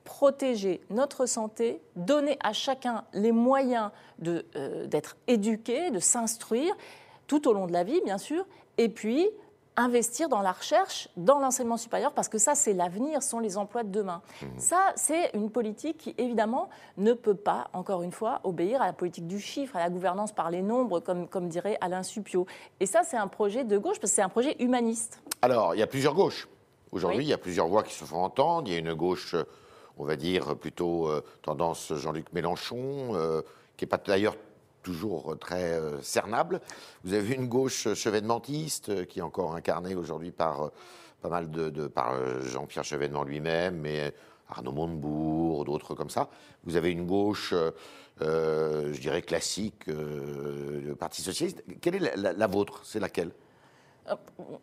protéger 0.05 0.81
notre 0.89 1.27
santé, 1.27 1.82
donner 1.94 2.39
à 2.43 2.55
chacun 2.55 3.05
les 3.12 3.31
moyens 3.31 3.91
euh, 4.27 4.86
d'être 4.86 5.17
éduqué, 5.27 5.91
de 5.91 5.98
s'instruire 5.98 6.74
tout 7.27 7.46
au 7.46 7.53
long 7.53 7.67
de 7.67 7.72
la 7.72 7.84
vie, 7.84 8.01
bien 8.05 8.17
sûr, 8.17 8.46
et 8.79 8.89
puis 8.89 9.29
investir 9.79 10.29
dans 10.29 10.43
la 10.43 10.53
recherche, 10.53 11.08
dans 11.17 11.39
l'enseignement 11.39 11.77
supérieur, 11.77 12.13
parce 12.13 12.29
que 12.29 12.37
ça, 12.37 12.55
c'est 12.55 12.75
l'avenir, 12.75 13.23
sont 13.23 13.39
les 13.39 13.56
emplois 13.56 13.85
de 13.85 13.91
demain. 13.91 14.20
Mmh. 14.43 14.47
Ça, 14.58 14.93
c'est 14.97 15.31
une 15.35 15.51
politique 15.51 15.99
qui, 15.99 16.15
évidemment, 16.19 16.69
ne 16.97 17.13
peut 17.13 17.37
pas, 17.37 17.69
encore 17.73 18.03
une 18.03 18.13
fois, 18.13 18.41
obéir 18.44 18.82
à 18.82 18.87
la 18.87 18.93
politique 18.93 19.27
du 19.27 19.41
chiffre, 19.41 19.77
à 19.77 19.79
la 19.79 19.89
gouvernance 19.89 20.32
par 20.32 20.51
les 20.51 20.63
nombres, 20.63 21.01
comme, 21.01 21.29
comme 21.29 21.49
dirait 21.49 21.79
Alain 21.81 22.03
Supio. 22.03 22.47
Et 22.81 22.87
ça, 22.87 23.03
c'est 23.05 23.17
un 23.17 23.29
projet 23.29 23.65
de 23.65 23.79
gauche, 23.79 24.01
parce 24.01 24.11
que 24.11 24.17
c'est 24.17 24.23
un 24.23 24.29
projet 24.29 24.56
humaniste. 24.58 25.23
Alors, 25.43 25.75
il 25.75 25.79
y 25.79 25.82
a 25.82 25.87
plusieurs 25.87 26.15
gauches. 26.15 26.49
Aujourd'hui, 26.91 27.25
il 27.25 27.29
y 27.29 27.32
a 27.32 27.39
plusieurs 27.39 27.69
voix 27.69 27.82
qui 27.82 27.94
se 27.94 28.05
font 28.05 28.23
entendre. 28.23 28.69
Il 28.69 28.73
y 28.73 28.77
a 28.77 28.79
une 28.81 28.94
gauche, 28.94 29.37
on 29.97 30.05
va 30.05 30.17
dire, 30.17 30.56
plutôt 30.56 31.08
euh, 31.08 31.23
tendance 31.43 31.93
Jean-Luc 31.94 32.32
Mélenchon, 32.32 33.15
euh, 33.15 33.43
qui 33.77 33.85
n'est 33.85 33.89
pas 33.89 33.99
d'ailleurs 33.99 34.37
toujours 34.88 35.36
très 35.38 35.74
euh, 35.74 36.00
cernable. 36.00 36.62
Vous 37.04 37.12
avez 37.12 37.34
une 37.34 37.46
gauche 37.46 37.92
chevènementiste 37.92 38.88
euh, 38.88 39.04
qui 39.04 39.18
est 39.18 39.22
encore 39.22 39.54
incarnée 39.54 39.94
aujourd'hui 39.94 40.30
par 40.30 40.62
euh, 40.62 40.68
pas 41.20 41.28
mal 41.28 41.50
de, 41.50 41.88
par 41.88 42.14
Jean-Pierre 42.44 42.84
Chevènement 42.84 43.24
lui-même, 43.24 43.76
mais 43.80 44.14
Arnaud 44.48 44.70
Montebourg, 44.70 45.64
d'autres 45.64 45.96
comme 45.96 46.10
ça. 46.10 46.30
Vous 46.62 46.76
avez 46.76 46.92
une 46.92 47.06
gauche, 47.06 47.52
je 48.20 49.00
dirais 49.00 49.22
classique, 49.22 49.88
le 49.88 50.94
Parti 50.94 51.20
socialiste. 51.20 51.64
Quelle 51.80 51.96
est 51.96 52.16
la 52.16 52.46
vôtre? 52.46 52.82
C'est 52.84 53.00
laquelle? 53.00 53.32
euh, 53.32 53.47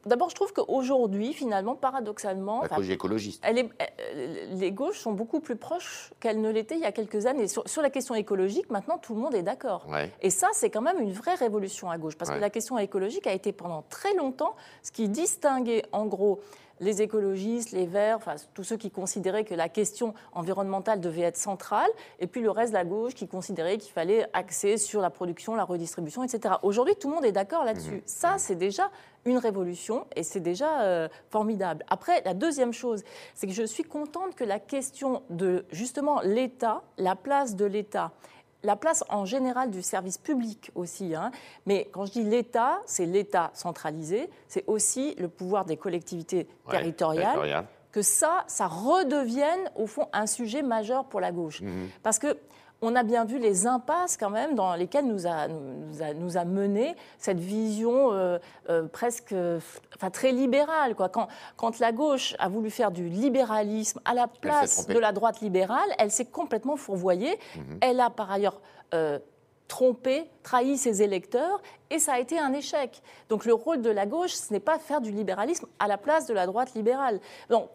d'abord, 0.05 0.29
je 0.29 0.35
trouve 0.35 0.53
qu'aujourd'hui, 0.53 1.33
finalement, 1.33 1.75
paradoxalement, 1.75 2.61
la 2.61 2.67
gauche 2.69 2.89
écologiste. 2.89 3.41
Elle 3.45 3.57
est, 3.57 3.69
les 4.51 4.71
gauches 4.71 4.99
sont 4.99 5.13
beaucoup 5.13 5.39
plus 5.39 5.55
proches 5.55 6.11
qu'elles 6.19 6.41
ne 6.41 6.49
l'étaient 6.49 6.75
il 6.75 6.81
y 6.81 6.85
a 6.85 6.91
quelques 6.91 7.25
années. 7.25 7.47
Sur, 7.47 7.81
la 7.81 7.89
question 7.89 8.15
écologique, 8.15 8.69
maintenant, 8.69 8.97
tout 8.97 9.13
le 9.15 9.21
monde 9.21 9.35
est 9.35 9.43
d'accord. 9.43 9.87
Et 10.21 10.29
ça, 10.29 10.49
c'est 10.53 10.69
quand 10.69 10.81
même 10.81 10.99
une 10.99 11.11
vraie 11.11 11.35
révolution 11.35 11.89
à 11.89 11.97
gauche, 11.97 12.15
parce 12.15 12.31
que 12.31 12.39
la 12.39 12.49
question 12.49 12.77
écologique 12.77 13.27
a 13.27 13.33
été 13.33 13.51
pendant 13.51 13.83
très 13.89 14.13
longtemps 14.15 14.55
ce 14.83 14.91
qui 14.91 15.09
distinguait, 15.09 15.83
en 15.91 16.05
gros, 16.05 16.39
les 16.79 17.01
écologistes, 17.01 17.71
les 17.71 17.85
Verts, 17.85 18.17
enfin, 18.17 18.35
tous 18.53 18.63
ceux 18.63 18.77
qui 18.77 18.91
considéraient 18.91 19.45
que 19.45 19.53
la 19.53 19.69
question 19.69 20.13
environnementale 20.33 20.99
devait 20.99 21.21
être 21.21 21.37
centrale, 21.37 21.89
et 22.19 22.27
puis 22.27 22.41
le 22.41 22.51
reste 22.51 22.71
de 22.71 22.77
la 22.77 22.85
gauche 22.85 23.13
qui 23.13 23.27
considérait 23.27 23.77
qu'il 23.77 23.91
fallait 23.91 24.27
axer 24.33 24.77
sur 24.77 25.01
la 25.01 25.09
production, 25.09 25.55
la 25.55 25.63
redistribution, 25.63 26.23
etc. 26.23 26.55
Aujourd'hui, 26.63 26.95
tout 26.95 27.09
le 27.09 27.15
monde 27.15 27.25
est 27.25 27.31
d'accord 27.31 27.63
là-dessus. 27.63 27.95
Mmh. 27.95 28.01
Ça, 28.05 28.35
c'est 28.37 28.55
déjà 28.55 28.89
une 29.25 29.37
révolution 29.37 30.05
et 30.15 30.23
c'est 30.23 30.39
déjà 30.39 30.81
euh, 30.81 31.07
formidable. 31.29 31.83
Après, 31.89 32.21
la 32.23 32.33
deuxième 32.33 32.73
chose, 32.73 33.03
c'est 33.33 33.47
que 33.47 33.53
je 33.53 33.63
suis 33.63 33.83
contente 33.83 34.35
que 34.35 34.43
la 34.43 34.59
question 34.59 35.23
de 35.29 35.65
justement 35.71 36.21
l'État, 36.21 36.83
la 36.97 37.15
place 37.15 37.55
de 37.55 37.65
l'État, 37.65 38.11
la 38.65 38.75
place 38.75 39.03
en 39.09 39.25
général 39.25 39.71
du 39.71 39.81
service 39.81 40.17
public 40.17 40.71
aussi. 40.75 41.15
Hein. 41.15 41.31
Mais 41.65 41.87
quand 41.91 42.05
je 42.05 42.11
dis 42.11 42.23
l'État, 42.23 42.81
c'est 42.85 43.05
l'État 43.05 43.51
centralisé, 43.53 44.29
c'est 44.47 44.63
aussi 44.67 45.15
le 45.17 45.29
pouvoir 45.29 45.65
des 45.65 45.77
collectivités 45.77 46.47
territoriales. 46.69 47.65
Que 47.91 48.01
ça, 48.01 48.43
ça 48.47 48.67
redevienne 48.67 49.71
au 49.77 49.87
fond 49.87 50.09
un 50.11 50.27
sujet 50.27 50.61
majeur 50.61 51.05
pour 51.05 51.21
la 51.21 51.31
gauche. 51.31 51.61
Mmh. 51.61 51.69
Parce 52.03 52.19
que 52.19 52.37
on 52.85 52.95
a 52.95 53.03
bien 53.03 53.25
vu 53.25 53.39
les 53.39 53.65
impasses 53.65 54.15
quand 54.15 54.29
même 54.29 54.53
dans 54.53 54.75
lesquelles 54.75 55.07
nous 55.07 55.25
a, 55.25 55.47
nous 55.47 56.37
a, 56.37 56.45
mené 56.45 56.95
cette 57.17 57.39
vision 57.39 58.13
euh, 58.13 58.37
euh, 58.69 58.87
presque 58.87 59.33
enfin, 59.95 60.09
très 60.11 60.31
libérale. 60.31 60.95
Quoi. 60.95 61.09
Quand, 61.09 61.27
quand, 61.57 61.79
la 61.79 61.91
gauche 61.91 62.35
a 62.37 62.47
voulu 62.47 62.69
faire 62.69 62.91
du 62.91 63.09
libéralisme 63.09 63.99
à 64.05 64.13
la 64.13 64.27
place 64.27 64.85
de 64.87 64.99
la 64.99 65.11
droite 65.11 65.41
libérale, 65.41 65.89
elle 65.97 66.11
s'est 66.11 66.25
complètement 66.25 66.77
fourvoyée. 66.77 67.39
Mhm. 67.55 67.77
Elle 67.81 67.99
a 67.99 68.09
par 68.11 68.31
ailleurs 68.31 68.61
euh, 68.93 69.17
trompé, 69.67 70.25
trahi 70.43 70.77
ses 70.77 71.01
électeurs, 71.01 71.61
et 71.89 71.99
ça 71.99 72.13
a 72.13 72.19
été 72.19 72.39
un 72.39 72.53
échec. 72.53 73.01
Donc 73.29 73.45
le 73.45 73.53
rôle 73.53 73.81
de 73.81 73.89
la 73.89 74.05
gauche, 74.05 74.31
ce 74.31 74.53
n'est 74.53 74.59
pas 74.59 74.79
faire 74.79 75.01
du 75.01 75.11
libéralisme 75.11 75.67
à 75.79 75.87
la 75.87 75.97
place 75.97 76.27
de 76.27 76.33
la 76.33 76.45
droite 76.45 76.73
libérale. 76.75 77.19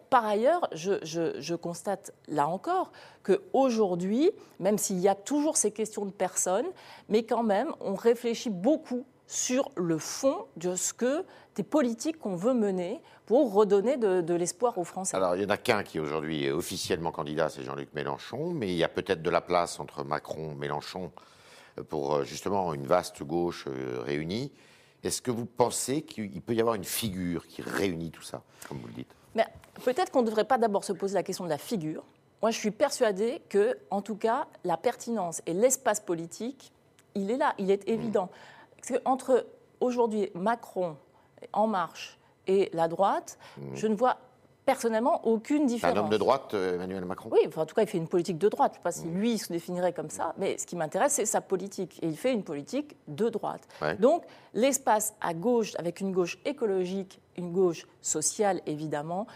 Par 0.09 0.25
ailleurs, 0.25 0.69
je, 0.73 1.55
constate 1.55 2.13
là 2.27 2.47
encore 2.47 2.91
qu'aujourd'hui, 3.23 4.31
même 4.59 4.77
s'il 4.77 4.99
y 4.99 5.07
a 5.07 5.15
toujours 5.15 5.57
ces 5.57 5.71
questions 5.71 6.05
de 6.05 6.11
personnes, 6.11 6.67
mais 7.09 7.23
quand 7.23 7.43
même, 7.43 7.73
on 7.81 7.95
réfléchit 7.95 8.49
beaucoup 8.49 9.05
sur 9.27 9.71
le 9.75 9.97
fond 9.97 10.45
de 10.57 10.75
ce 10.75 10.93
que 10.93 11.23
des 11.55 11.63
politiques 11.63 12.19
qu'on 12.19 12.35
veut 12.35 12.53
mener 12.53 13.01
pour 13.25 13.53
redonner 13.53 13.95
de, 13.95 14.33
l'espoir 14.33 14.77
aux 14.77 14.83
Français. 14.83 15.15
Alors, 15.15 15.35
il 15.35 15.39
n'y 15.39 15.45
en 15.45 15.49
a 15.49 15.57
qu'un 15.57 15.83
qui 15.83 15.99
aujourd'hui 15.99 16.45
est 16.45 16.51
officiellement 16.51 17.11
candidat, 17.11 17.47
c'est 17.47 17.63
Jean-Luc 17.63 17.93
Mélenchon, 17.93 18.51
mais 18.51 18.67
il 18.67 18.75
y 18.75 18.83
a 18.83 18.89
peut-être 18.89 19.21
de 19.21 19.29
la 19.29 19.39
place 19.39 19.79
entre 19.79 20.03
Macron, 20.03 20.53
Mélenchon 20.55 21.11
pour 21.89 22.15
euh, 22.15 22.23
justement 22.23 22.73
une 22.73 22.85
vaste 22.85 23.23
gauche 23.23 23.65
euh, 23.67 24.01
réunie. 24.01 24.51
Est-ce 25.03 25.21
que 25.21 25.31
vous 25.31 25.45
pensez 25.45 26.03
qu'il 26.03 26.41
peut 26.41 26.53
y 26.53 26.61
avoir 26.61 26.75
une 26.75 26.83
figure 26.83 27.47
qui 27.47 27.61
réunit 27.61 28.11
tout 28.11 28.21
ça, 28.21 28.43
comme 28.67 28.77
vous 28.77 28.87
le 28.87 28.93
dites? 28.93 29.15
Peut-être 29.83 30.11
qu'on 30.11 30.21
ne 30.21 30.27
devrait 30.27 30.45
pas 30.45 30.57
d'abord 30.57 30.83
se 30.83 30.93
poser 30.93 31.15
la 31.15 31.23
question 31.23 31.43
de 31.43 31.49
la 31.49 31.57
figure. 31.57 32.03
Moi, 32.41 32.51
je 32.51 32.57
suis 32.57 32.71
persuadée 32.71 33.41
que, 33.49 33.77
en 33.89 34.01
tout 34.01 34.15
cas, 34.15 34.47
la 34.63 34.77
pertinence 34.77 35.41
et 35.45 35.53
l'espace 35.53 35.99
politique, 35.99 36.71
il 37.15 37.31
est 37.31 37.37
là, 37.37 37.53
il 37.57 37.71
est 37.71 37.87
évident. 37.87 38.29
Parce 38.77 38.89
que 38.89 39.01
entre 39.05 39.45
aujourd'hui 39.79 40.29
Macron, 40.33 40.97
En 41.53 41.67
Marche 41.67 42.19
et 42.47 42.69
la 42.73 42.87
droite, 42.87 43.37
mmh. 43.57 43.61
je 43.75 43.87
ne 43.87 43.95
vois 43.95 44.17
personnellement 44.65 45.25
aucune 45.27 45.65
différence. 45.65 45.97
Un 45.97 46.01
homme 46.01 46.09
de 46.09 46.17
droite, 46.17 46.53
euh, 46.53 46.75
Emmanuel 46.75 47.05
Macron 47.05 47.29
Oui, 47.31 47.39
en 47.55 47.65
tout 47.65 47.75
cas, 47.75 47.81
il 47.81 47.87
fait 47.87 47.97
une 47.97 48.07
politique 48.07 48.37
de 48.37 48.49
droite. 48.49 48.73
Je 48.73 48.79
ne 48.79 48.79
sais 48.79 48.83
pas 48.83 48.91
si 48.91 49.07
lui 49.07 49.37
se 49.37 49.51
définirait 49.51 49.93
comme 49.93 50.09
ça, 50.09 50.33
mais 50.37 50.57
ce 50.57 50.65
qui 50.65 50.75
m'intéresse, 50.75 51.13
c'est 51.13 51.25
sa 51.25 51.41
politique. 51.41 51.99
Et 52.01 52.07
il 52.07 52.17
fait 52.17 52.33
une 52.33 52.43
politique 52.43 52.95
de 53.07 53.29
droite. 53.29 53.67
Donc, 53.99 54.23
l'espace 54.53 55.13
à 55.21 55.33
gauche, 55.33 55.73
avec 55.77 55.99
une 55.99 56.11
gauche 56.11 56.37
écologique, 56.45 57.19
une 57.37 57.51
gauche 57.51 57.87
sociale, 58.01 58.61
évidemment, 58.65 59.27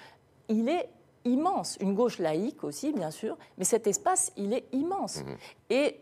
il 0.48 0.70
est 0.70 0.89
immense. 1.25 1.77
Une 1.79 1.96
gauche 1.96 2.20
laïque 2.20 2.63
aussi, 2.63 2.94
bien 2.94 3.12
sûr, 3.12 3.38
mais 3.58 3.65
cet 3.65 3.88
espace, 3.88 4.32
il 4.38 4.53
est 4.53 4.65
immense. 4.72 5.24
Mhm. 5.24 5.38
Et 5.72 6.00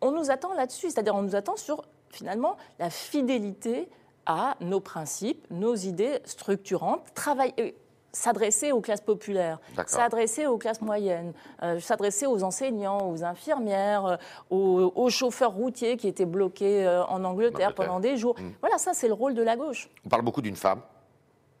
on 0.00 0.12
nous 0.12 0.30
attend 0.30 0.52
là-dessus, 0.52 0.90
c'est-à-dire 0.90 1.14
on 1.14 1.22
nous 1.22 1.34
attend 1.34 1.56
sur, 1.56 1.82
finalement, 2.10 2.56
la 2.78 2.90
fidélité 2.90 3.88
à 4.26 4.56
nos 4.60 4.80
principes, 4.80 5.46
nos 5.50 5.74
idées 5.74 6.18
structurantes, 6.24 7.14
travailler 7.14 7.76
s'adresser 8.16 8.72
aux 8.72 8.80
classes 8.80 9.02
populaires, 9.02 9.60
s'adresser 9.86 10.46
aux 10.46 10.56
classes 10.56 10.80
moyennes, 10.80 11.34
euh, 11.62 11.78
s'adresser 11.80 12.26
aux 12.26 12.42
enseignants, 12.42 13.10
aux 13.10 13.22
infirmières, 13.22 14.18
euh, 14.50 14.90
aux, 14.94 15.10
chauffeurs 15.10 15.52
routiers 15.52 15.98
qui 15.98 16.08
étaient 16.08 16.24
bloqués 16.24 16.86
euh, 16.86 17.04
en 17.04 17.24
Angleterre, 17.24 17.74
pendant 17.74 18.00
des 18.00 18.16
jours. 18.16 18.34
Mm. 18.40 18.52
Voilà, 18.60 18.78
ça 18.78 18.94
c'est 18.94 19.08
le 19.08 19.12
rôle 19.12 19.34
de 19.34 19.42
la 19.42 19.56
gauche. 19.56 19.90
On 20.06 20.08
parle 20.08 20.22
beaucoup 20.22 20.40
d'une 20.40 20.56
femme, 20.56 20.80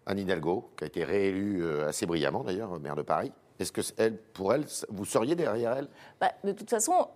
Anne 0.06 0.18
Hidalgo, 0.18 0.70
qui 0.78 0.84
a 0.84 0.86
été 0.86 1.04
réélue 1.04 1.62
assez 1.82 2.06
brillamment 2.06 2.42
d'ailleurs, 2.42 2.80
maire 2.80 2.96
de 2.96 3.02
Paris. 3.02 3.32
Est-ce 3.58 3.72
que 3.72 3.82
elle, 3.98 4.16
pour 4.16 4.54
elle, 4.54 4.64
vous 4.88 5.04
seriez 5.04 5.34
derrière 5.34 5.76
elle? 5.76 5.88
Bah, 6.20 6.32
De 6.42 6.52
toute 6.52 6.70
façon, 6.70 7.08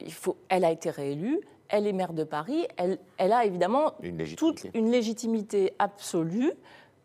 il 0.00 0.12
faut, 0.12 0.36
elle 0.50 0.64
a 0.66 0.70
été 0.70 0.90
réélue, 0.90 1.40
elle 1.68 1.86
est 1.86 1.92
maire 1.92 2.12
de 2.12 2.24
Paris, 2.24 2.66
elle, 2.76 2.98
elle 3.16 3.32
a 3.32 3.46
évidemment 3.46 3.94
toute 4.36 4.66
une 4.74 4.90
légitimité 4.90 5.74
absolue, 5.78 6.52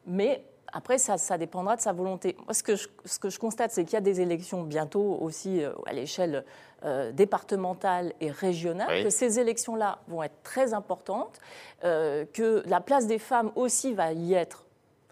mais 0.05 0.43
après, 0.73 0.97
ça, 0.97 1.37
dépendra 1.37 1.75
de 1.75 1.81
sa 1.81 1.93
volonté. 1.93 2.35
Moi, 2.45 2.53
ce 2.53 2.63
que 2.63 2.75
je, 2.75 2.87
ce 3.05 3.19
que 3.19 3.29
je 3.29 3.39
constate, 3.39 3.71
c'est 3.71 3.85
qu'il 3.85 3.93
y 3.93 3.97
a 3.97 4.01
des 4.01 4.21
élections 4.21 4.63
bientôt 4.63 5.17
aussi 5.21 5.63
euh, 5.63 5.71
à 5.85 5.93
l'échelle 5.93 6.43
euh, 6.83 7.11
départementale 7.11 8.13
et 8.19 8.29
régionale, 8.31 9.03
que 9.03 9.09
ces 9.09 9.39
élections-là 9.39 9.99
vont 10.07 10.23
être 10.23 10.41
très 10.43 10.73
importantes, 10.73 11.39
euh, 11.83 12.25
que 12.33 12.63
la 12.67 12.81
place 12.81 13.07
des 13.07 13.19
femmes 13.19 13.51
aussi 13.55 13.93
va 13.93 14.11
y 14.11 14.33
être 14.33 14.65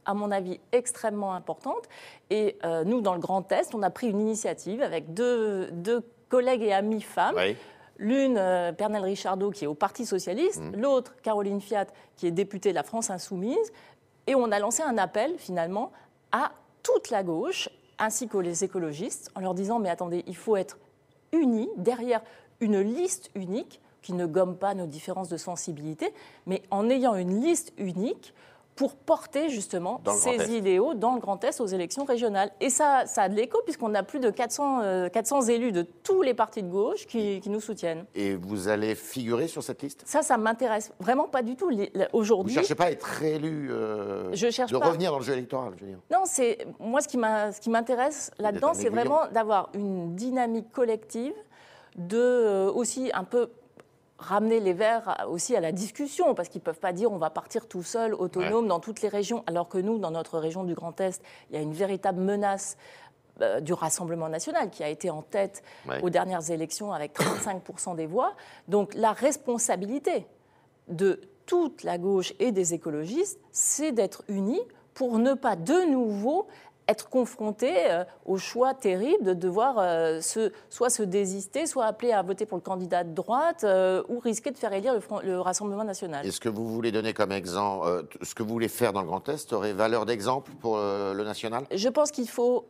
à 0.08 0.14
mon 0.14 0.30
avis, 0.30 0.60
extrêmement 0.72 1.34
importante. 1.34 1.90
Et 2.30 2.60
nous, 2.86 3.02
dans 3.02 3.16
le 3.16 3.20
Grand 3.20 3.52
Est, 3.52 3.74
on 3.74 3.82
a 3.82 3.90
pris 3.90 4.08
une 4.08 4.20
initiative 4.20 4.84
avec 4.84 5.16
deux, 5.16 5.72
collègues 6.30 6.62
et 6.62 6.74
amis 6.74 7.02
femmes. 7.02 7.36
L'une, 7.98 8.36
Pernelle 8.78 9.02
Richardot, 9.02 9.50
qui 9.50 9.64
est 9.64 9.68
au 9.68 9.74
Parti 9.74 10.06
Socialiste, 10.06 10.62
mmh. 10.62 10.76
l'autre, 10.80 11.16
Caroline 11.24 11.60
Fiat, 11.60 11.88
qui 12.18 12.28
est 12.28 12.32
députée 12.32 12.70
de 12.70 12.76
la 12.76 12.84
France 12.84 13.10
Insoumise. 13.10 13.72
Et 14.28 14.36
on 14.36 14.52
a 14.52 14.60
lancé 14.60 14.84
un 14.84 14.98
appel, 14.98 15.36
finalement, 15.38 15.92
à 16.32 16.52
toute 16.84 17.10
la 17.10 17.24
gauche, 17.24 17.70
ainsi 18.00 18.28
les 18.40 18.64
écologistes, 18.64 19.32
en 19.36 19.42
leur 19.42 19.54
disant, 19.54 19.80
mais 19.80 19.90
attendez, 19.90 20.24
il 20.28 20.36
faut 20.36 20.56
être 20.56 20.78
unis 21.32 21.70
derrière 21.78 22.22
une 22.60 22.80
liste 22.80 23.32
unique 23.36 23.82
qui 24.02 24.14
ne 24.14 24.26
gomme 24.26 24.56
pas 24.56 24.74
nos 24.76 24.86
différences 24.86 25.30
de 25.30 25.38
sensibilité, 25.38 26.14
mais 26.46 26.62
en 26.70 26.90
ayant 26.90 27.16
une 27.16 27.42
liste 27.42 27.74
unique 27.78 28.34
pour 28.76 28.96
porter 28.96 29.50
justement 29.50 30.02
ces 30.18 30.54
idéaux 30.56 30.94
dans 30.94 31.16
le 31.16 31.22
Grand 31.22 31.42
Est 31.44 31.62
aux 31.62 31.66
élections 31.66 32.04
régionales. 32.04 32.52
Et 32.60 32.70
ça, 32.70 33.06
ça 33.06 33.24
a 33.24 33.30
de 33.30 33.36
l'écho 33.36 33.60
puisqu'on 33.64 33.94
a 33.96 34.04
plus 34.04 34.20
de 34.20 34.30
400, 34.30 35.10
400 35.12 35.42
euh, 35.42 35.52
élus 35.52 35.72
de 35.72 35.84
tous 36.04 36.22
les 36.22 36.34
partis 36.34 36.62
de 36.62 36.70
gauche 36.70 37.06
qui, 37.08 37.42
nous 37.46 37.62
soutiennent. 37.62 38.06
Et 38.16 38.36
vous 38.36 38.68
allez 38.68 38.96
figurer 38.96 39.48
sur 39.48 39.64
cette 39.64 39.82
liste? 39.82 40.04
Ça, 40.06 40.24
ça 40.24 40.38
m'intéresse 40.38 40.92
vraiment 41.00 41.28
pas 41.28 41.42
du 41.42 41.56
tout. 41.56 41.72
Aujourd'hui, 42.12 42.54
vous 42.54 42.60
ne 42.60 42.64
cherchez 42.64 42.76
pas 42.76 42.86
à 42.86 42.92
être 42.92 43.04
réélu, 43.04 43.72
euh, 43.72 44.34
je 44.34 44.50
cherche 44.50 44.72
de 44.72 44.78
revenir 44.78 45.12
dans 45.12 45.20
le 45.20 45.24
jeu 45.24 45.34
électoral, 45.34 45.74
je 45.78 45.86
veux 45.86 45.92
dire. 45.92 46.00
Non, 46.12 46.24
c'est 46.26 46.68
moi 46.80 47.02
ce 47.02 47.60
qui 47.60 47.70
m'intéresse 47.70 48.32
là-dedans, 48.40 48.74
c'est 48.74 48.90
vraiment 48.90 49.22
d'avoir 49.32 49.70
une 49.74 50.16
dynamique 50.16 50.72
collective, 50.72 51.34
de 51.96 52.18
euh, 52.18 52.72
aussi 52.72 53.10
un 53.14 53.24
peu 53.24 53.50
ramener 54.18 54.60
les 54.60 54.74
Verts 54.74 55.26
aussi 55.30 55.56
à 55.56 55.60
la 55.60 55.72
discussion, 55.72 56.36
parce 56.36 56.50
qu'ils 56.50 56.62
ne 56.62 56.66
peuvent 56.66 56.80
pas 56.80 56.94
dire 56.94 57.12
on 57.12 57.18
va 57.18 57.30
partir 57.30 57.68
tout 57.68 57.84
seul, 57.84 58.14
autonome, 58.14 58.68
dans 58.68 58.80
toutes 58.80 59.02
les 59.02 59.10
régions, 59.10 59.44
alors 59.48 59.68
que 59.68 59.78
nous, 59.78 59.98
dans 59.98 60.12
notre 60.12 60.40
région 60.40 60.64
du 60.64 60.74
Grand 60.74 61.00
Est, 61.02 61.22
il 61.50 61.56
y 61.56 61.60
a 61.60 61.62
une 61.62 61.74
véritable 61.74 62.22
menace 62.22 62.78
euh, 63.42 63.60
du 63.60 63.74
Rassemblement 63.74 64.30
national 64.30 64.70
qui 64.70 64.84
a 64.84 64.90
été 64.90 65.10
en 65.10 65.22
tête 65.22 65.64
aux 66.02 66.10
dernières 66.10 66.50
élections 66.52 66.94
avec 66.94 67.14
35% 67.14 67.96
des 67.96 68.06
voix. 68.06 68.34
Donc 68.68 68.94
la 68.94 69.12
responsabilité 69.12 70.26
de 70.88 71.20
toute 71.46 71.84
la 71.84 71.98
gauche 71.98 72.34
et 72.40 72.52
des 72.52 72.74
écologistes, 72.74 73.40
c'est 73.52 73.92
d'être 73.92 74.24
unis 74.30 74.62
pour 74.94 75.20
ne 75.20 75.34
pas 75.34 75.58
de 75.58 75.92
nouveau 75.92 76.48
être 76.88 77.10
confronté 77.10 77.72
euh, 77.92 78.04
au 78.26 78.38
choix 78.38 78.74
terrible 78.74 79.24
de 79.24 79.34
devoir 79.34 79.76
euh, 79.80 80.22
se, 80.22 80.52
soit 80.70 80.90
se 80.90 81.04
désister, 81.04 81.66
soit 81.66 81.86
appeler 81.86 82.12
à 82.12 82.22
voter 82.22 82.46
pour 82.46 82.58
le 82.58 82.62
candidat 82.62 83.04
de 83.04 83.14
droite, 83.14 83.64
euh, 83.64 84.04
ou 84.10 84.20
risquer 84.20 84.52
de 84.52 84.58
faire 84.58 84.74
élire 84.74 84.94
le, 85.24 85.40
Rassemblement 85.46 85.84
national. 85.84 86.26
Est-ce 86.26 86.40
que 86.40 86.50
vous 86.50 86.68
voulez 86.68 86.92
donner 86.92 87.14
comme 87.14 87.32
exemple, 87.32 88.08
ce 88.22 88.34
que 88.34 88.42
vous 88.42 88.50
voulez 88.50 88.68
faire 88.68 88.94
dans 88.94 89.02
le 89.02 89.08
Grand 89.08 89.28
Est 89.30 89.54
aurait 89.54 89.74
valeur 89.74 90.06
d'exemple 90.06 90.52
pour 90.60 90.78
le 90.78 91.24
national? 91.24 91.66
Je 91.72 91.90
pense 91.90 92.10
qu'il 92.12 92.28
faut 92.28 92.66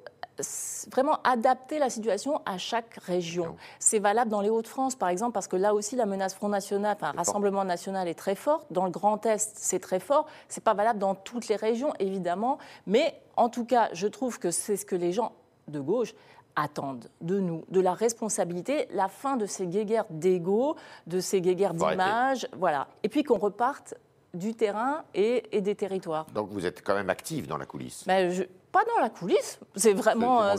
vraiment 0.92 1.20
adapter 1.24 1.80
la 1.80 1.90
situation 1.90 2.42
à 2.46 2.58
chaque 2.58 2.96
région. 3.06 3.56
C'est 3.80 4.00
valable 4.00 4.30
dans 4.30 4.42
les 4.42 4.50
Hauts-de-France, 4.50 4.96
par 4.96 5.10
exemple, 5.10 5.34
parce 5.34 5.48
que 5.48 5.56
là 5.56 5.74
aussi, 5.74 5.96
la 5.96 6.06
menace 6.06 6.34
Front 6.34 6.50
National, 6.50 6.96
enfin, 6.96 7.14
Rassemblement 7.16 7.64
National 7.64 8.08
est 8.08 8.16
très 8.16 8.36
forte. 8.36 8.68
Dans 8.72 8.86
le 8.86 8.92
Grand 8.92 9.26
Est, 9.26 9.54
c'est 9.56 9.80
très 9.80 10.00
fort. 10.00 10.26
C'est 10.50 10.64
pas 10.64 10.74
valable 10.74 11.00
dans 11.00 11.16
toutes 11.16 11.48
les 11.48 11.56
régions, 11.56 11.94
évidemment. 12.00 12.58
Mais 12.88 13.20
en 13.38 13.50
tout 13.50 13.66
cas, 13.66 13.90
je 13.94 14.08
trouve 14.08 14.40
que 14.40 14.52
c'est 14.52 14.78
ce 14.78 14.86
que 14.86 14.96
les 14.96 15.12
gens 15.12 15.34
de 15.68 15.80
gauche 15.80 16.14
attendent 16.56 17.10
de 17.22 17.40
nous, 17.40 17.66
de 17.70 17.82
la 17.82 17.94
responsabilité, 17.94 18.88
la 18.92 19.10
fin 19.10 19.36
de 19.36 19.46
ces 19.46 19.68
guéguerres 19.68 20.06
d'ego, 20.10 20.76
de 21.08 21.20
ces 21.20 21.42
guéguerres 21.42 21.74
d'image, 21.74 22.48
voilà. 22.58 22.88
Et 23.04 23.10
puis 23.10 23.24
qu'on 23.24 23.38
reparte 23.38 23.96
du 24.34 24.54
terrain 24.54 25.04
et, 25.14 25.62
des 25.62 25.76
territoires. 25.76 26.26
Donc 26.34 26.50
vous 26.52 26.66
êtes 26.66 26.84
quand 26.84 26.94
même 26.94 27.10
active 27.10 27.48
dans 27.48 27.58
la 27.58 27.66
coulisse. 27.66 28.04
Ben, 28.06 28.46
pas 28.76 28.84
dans 28.94 29.02
la 29.02 29.10
coulisse. 29.10 29.60
C'est 29.76 29.94
vraiment, 29.94 30.56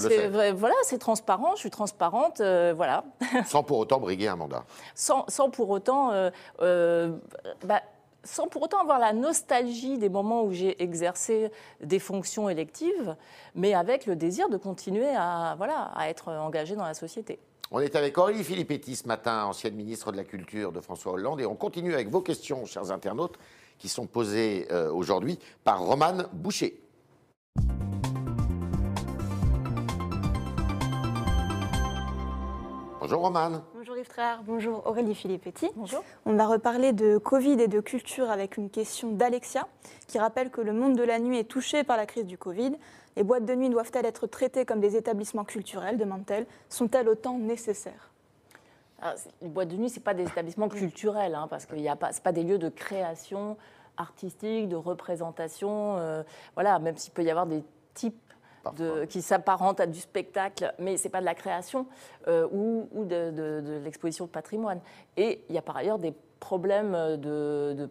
voilà, 0.54 0.74
c'est 0.84 0.98
transparent. 0.98 1.52
Je 1.54 1.60
suis 1.60 1.70
transparente, 1.70 2.40
voilà. 2.40 3.04
Sans 3.46 3.62
pour 3.62 3.78
autant 3.78 4.00
briguer 4.00 4.28
un 4.28 4.36
mandat. 4.36 4.64
Sans, 4.94 5.24
sans 5.28 5.50
pour 5.50 5.68
autant, 5.68 6.12
bah, 6.58 7.82
sans 8.24 8.48
pour 8.48 8.62
autant 8.62 8.80
avoir 8.80 8.98
la 8.98 9.12
nostalgie 9.12 9.98
des 9.98 10.08
moments 10.08 10.44
où 10.44 10.52
j'ai 10.52 10.82
exercé 10.82 11.50
des 11.80 11.98
fonctions 11.98 12.48
électives, 12.48 13.16
mais 13.54 13.74
avec 13.74 14.06
le 14.06 14.16
désir 14.16 14.48
de 14.48 14.56
continuer 14.56 15.08
à, 15.14 15.54
voilà, 15.56 15.92
à 15.94 16.08
être 16.08 16.28
engagé 16.28 16.74
dans 16.74 16.84
la 16.84 16.94
société. 16.94 17.38
On 17.70 17.80
est 17.80 17.96
avec 17.96 18.16
Aurélie 18.16 18.44
Filippetti 18.44 18.94
ce 18.94 19.08
matin, 19.08 19.44
ancienne 19.44 19.74
ministre 19.74 20.12
de 20.12 20.16
la 20.16 20.24
Culture 20.24 20.72
de 20.72 20.80
François 20.80 21.12
Hollande, 21.12 21.40
et 21.40 21.46
on 21.46 21.56
continue 21.56 21.94
avec 21.94 22.08
vos 22.08 22.20
questions, 22.20 22.64
chers 22.64 22.90
internautes, 22.90 23.36
qui 23.78 23.88
sont 23.88 24.06
posées 24.06 24.66
euh, 24.70 24.90
aujourd'hui 24.90 25.38
par 25.64 25.82
Romane 25.82 26.28
Boucher. 26.32 26.80
Bonjour 33.06 33.22
Romane. 33.22 33.62
Bonjour 33.72 33.96
Yves 33.96 34.08
Tréhard, 34.08 34.42
bonjour 34.42 34.84
Aurélie 34.84 35.14
Filippetti. 35.14 35.70
Bonjour. 35.76 36.02
On 36.24 36.34
va 36.34 36.44
reparler 36.48 36.92
de 36.92 37.18
Covid 37.18 37.52
et 37.52 37.68
de 37.68 37.78
culture 37.78 38.32
avec 38.32 38.56
une 38.56 38.68
question 38.68 39.12
d'Alexia 39.12 39.68
qui 40.08 40.18
rappelle 40.18 40.50
que 40.50 40.60
le 40.60 40.72
monde 40.72 40.96
de 40.96 41.04
la 41.04 41.20
nuit 41.20 41.38
est 41.38 41.44
touché 41.44 41.84
par 41.84 41.96
la 41.96 42.04
crise 42.04 42.26
du 42.26 42.36
Covid. 42.36 42.72
Les 43.14 43.22
boîtes 43.22 43.44
de 43.44 43.54
nuit 43.54 43.68
doivent-elles 43.68 44.06
être 44.06 44.26
traitées 44.26 44.64
comme 44.64 44.80
des 44.80 44.96
établissements 44.96 45.44
culturels, 45.44 45.98
demande-t-elle 45.98 46.46
Sont-elles 46.68 47.08
autant 47.08 47.38
nécessaires? 47.38 48.10
Ah, 49.00 49.14
Les 49.40 49.46
boîtes 49.50 49.68
de 49.68 49.76
nuit, 49.76 49.88
ce 49.88 50.00
pas 50.00 50.12
des 50.12 50.24
établissements 50.24 50.68
culturels, 50.68 51.36
hein, 51.36 51.46
parce 51.48 51.64
que 51.64 51.76
ce 51.76 51.80
n'est 51.80 51.94
pas 52.24 52.32
des 52.32 52.42
lieux 52.42 52.58
de 52.58 52.70
création 52.70 53.56
artistique, 53.98 54.68
de 54.68 54.74
représentation. 54.74 55.96
Euh, 55.98 56.24
voilà, 56.54 56.80
même 56.80 56.96
s'il 56.96 57.12
peut 57.12 57.22
y 57.22 57.30
avoir 57.30 57.46
des 57.46 57.62
types 57.94 58.25
qui 59.08 59.22
s'apparente 59.22 59.80
à 59.80 59.86
du 59.86 60.00
spectacle, 60.00 60.74
mais 60.78 60.96
ce 60.96 61.04
n'est 61.04 61.10
pas 61.10 61.20
de 61.20 61.24
la 61.24 61.34
création 61.34 61.86
euh, 62.28 62.46
ou, 62.50 62.88
de, 63.04 63.80
l'exposition 63.84 64.26
de 64.26 64.30
patrimoine. 64.30 64.80
Et 65.16 65.42
il 65.48 65.54
y 65.54 65.58
a 65.58 65.62
par 65.62 65.76
ailleurs 65.76 65.98
des 65.98 66.14
problèmes 66.40 67.16
de, 67.16 67.88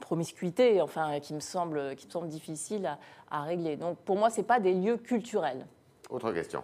promiscuité, 0.00 0.80
enfin, 0.80 1.20
qui 1.20 1.34
me 1.34 1.40
semblent, 1.40 1.94
qui 1.96 2.06
me 2.06 2.10
semblent 2.10 2.28
difficiles 2.28 2.86
à, 2.86 2.98
à 3.30 3.42
régler. 3.42 3.76
Donc 3.76 3.98
pour 3.98 4.16
moi, 4.16 4.30
ce 4.30 4.38
n'est 4.38 4.46
pas 4.46 4.60
des 4.60 4.74
lieux 4.74 4.96
culturels. 4.96 5.66
Autre 6.10 6.32
question. 6.32 6.62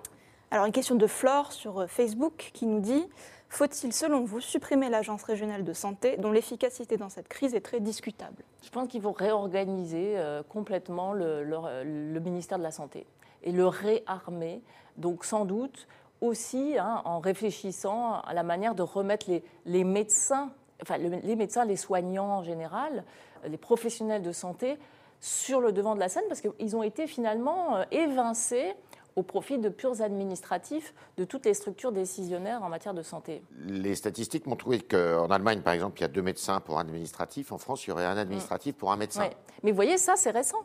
Alors 0.50 0.66
une 0.66 0.72
question 0.72 0.96
de 0.96 1.06
Flore 1.06 1.52
sur 1.52 1.88
Facebook 1.88 2.50
qui 2.52 2.66
nous 2.66 2.80
dit 2.80 3.08
faut-il, 3.52 3.92
selon 3.92 4.24
vous, 4.24 4.40
supprimer 4.40 4.88
l'Agence 4.88 5.24
régionale 5.24 5.62
de 5.62 5.74
santé, 5.74 6.16
dont 6.16 6.32
l'efficacité 6.32 6.96
dans 6.96 7.10
cette 7.10 7.28
crise 7.28 7.54
est 7.54 7.60
très 7.60 7.80
discutable? 7.80 8.42
Je 8.64 8.70
pense 8.70 8.88
qu'il 8.88 9.02
faut 9.02 9.12
réorganiser 9.12 10.14
euh, 10.16 10.42
complètement 10.42 11.12
le, 11.12 12.18
ministère 12.18 12.56
de 12.56 12.62
la 12.62 12.70
Santé 12.70 13.04
et 13.42 13.52
le 13.52 13.66
réarmer. 13.66 14.62
Donc 14.96 15.24
sans 15.24 15.44
doute 15.44 15.86
aussi 16.20 16.76
hein, 16.78 17.02
en 17.04 17.18
réfléchissant 17.20 18.20
à 18.20 18.34
la 18.34 18.42
manière 18.42 18.74
de 18.74 18.82
remettre 18.82 19.26
les, 19.66 19.84
médecins, 19.84 20.50
enfin 20.82 20.96
les 20.98 21.36
médecins, 21.36 21.64
les 21.64 21.76
soignants 21.76 22.38
en 22.38 22.42
général, 22.42 23.04
les 23.46 23.56
professionnels 23.56 24.22
de 24.22 24.32
santé 24.32 24.78
sur 25.20 25.60
le 25.60 25.72
devant 25.72 25.94
de 25.94 26.00
la 26.00 26.08
scène 26.08 26.24
parce 26.28 26.40
qu'ils 26.40 26.76
ont 26.76 26.82
été 26.82 27.06
finalement 27.06 27.76
euh, 27.76 27.84
évincés 27.92 28.74
au 29.16 29.22
profit 29.22 29.58
de 29.58 29.68
purs 29.68 30.00
administratifs 30.00 30.94
de 31.16 31.24
toutes 31.24 31.46
les 31.46 31.54
structures 31.54 31.92
décisionnaires 31.92 32.62
en 32.62 32.68
matière 32.68 32.94
de 32.94 33.02
santé. 33.02 33.42
Les 33.66 33.94
statistiques 33.94 34.46
m'ont 34.46 34.56
trouvé 34.56 34.80
qu'en 34.80 35.28
Allemagne, 35.28 35.60
par 35.60 35.72
exemple, 35.72 35.98
il 35.98 36.02
y 36.02 36.04
a 36.04 36.08
deux 36.08 36.22
médecins 36.22 36.60
pour 36.60 36.78
un 36.78 36.82
administratif. 36.82 37.52
En 37.52 37.58
France, 37.58 37.86
il 37.86 37.90
y 37.90 37.92
aurait 37.92 38.06
un 38.06 38.16
administratif 38.16 38.74
pour 38.74 38.92
un 38.92 38.96
médecin. 38.96 39.28
Mais 39.62 39.70
vous 39.70 39.76
voyez, 39.76 39.98
ça, 39.98 40.14
c'est 40.16 40.30
récent. 40.30 40.58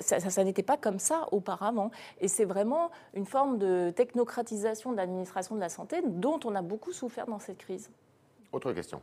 Ça, 0.00 0.44
n'était 0.44 0.62
pas 0.62 0.76
comme 0.76 0.98
ça 0.98 1.26
auparavant. 1.32 1.90
Et 2.20 2.28
c'est 2.28 2.44
vraiment 2.44 2.90
une 3.14 3.26
forme 3.26 3.58
de 3.58 3.92
technocratisation 3.94 4.92
de 4.92 4.96
l'administration 4.96 5.54
de 5.54 5.60
la 5.60 5.68
santé 5.68 6.02
dont 6.06 6.40
on 6.44 6.54
a 6.54 6.62
beaucoup 6.62 6.92
souffert 6.92 7.26
dans 7.26 7.38
cette 7.38 7.58
crise. 7.58 7.90
Autre 8.52 8.72
question 8.72 9.00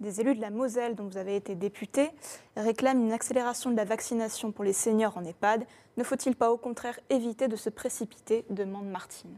des 0.00 0.20
élus 0.20 0.34
de 0.34 0.40
la 0.40 0.50
Moselle, 0.50 0.94
dont 0.94 1.06
vous 1.06 1.18
avez 1.18 1.36
été 1.36 1.54
député, 1.54 2.10
réclament 2.56 3.02
une 3.02 3.12
accélération 3.12 3.70
de 3.70 3.76
la 3.76 3.84
vaccination 3.84 4.50
pour 4.50 4.64
les 4.64 4.72
seniors 4.72 5.16
en 5.16 5.24
EHPAD. 5.24 5.64
Ne 5.96 6.04
faut-il 6.04 6.34
pas 6.34 6.50
au 6.50 6.56
contraire 6.56 6.98
éviter 7.10 7.48
de 7.48 7.56
se 7.56 7.70
précipiter 7.70 8.44
demande 8.50 8.86
Martine. 8.86 9.36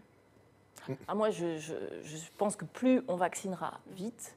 Ah, 1.09 1.14
moi, 1.14 1.31
je, 1.31 1.45
pense 2.38 2.57
que 2.57 2.64
plus 2.64 3.02
on 3.09 3.16
vaccinera 3.16 3.80
vite, 3.93 4.36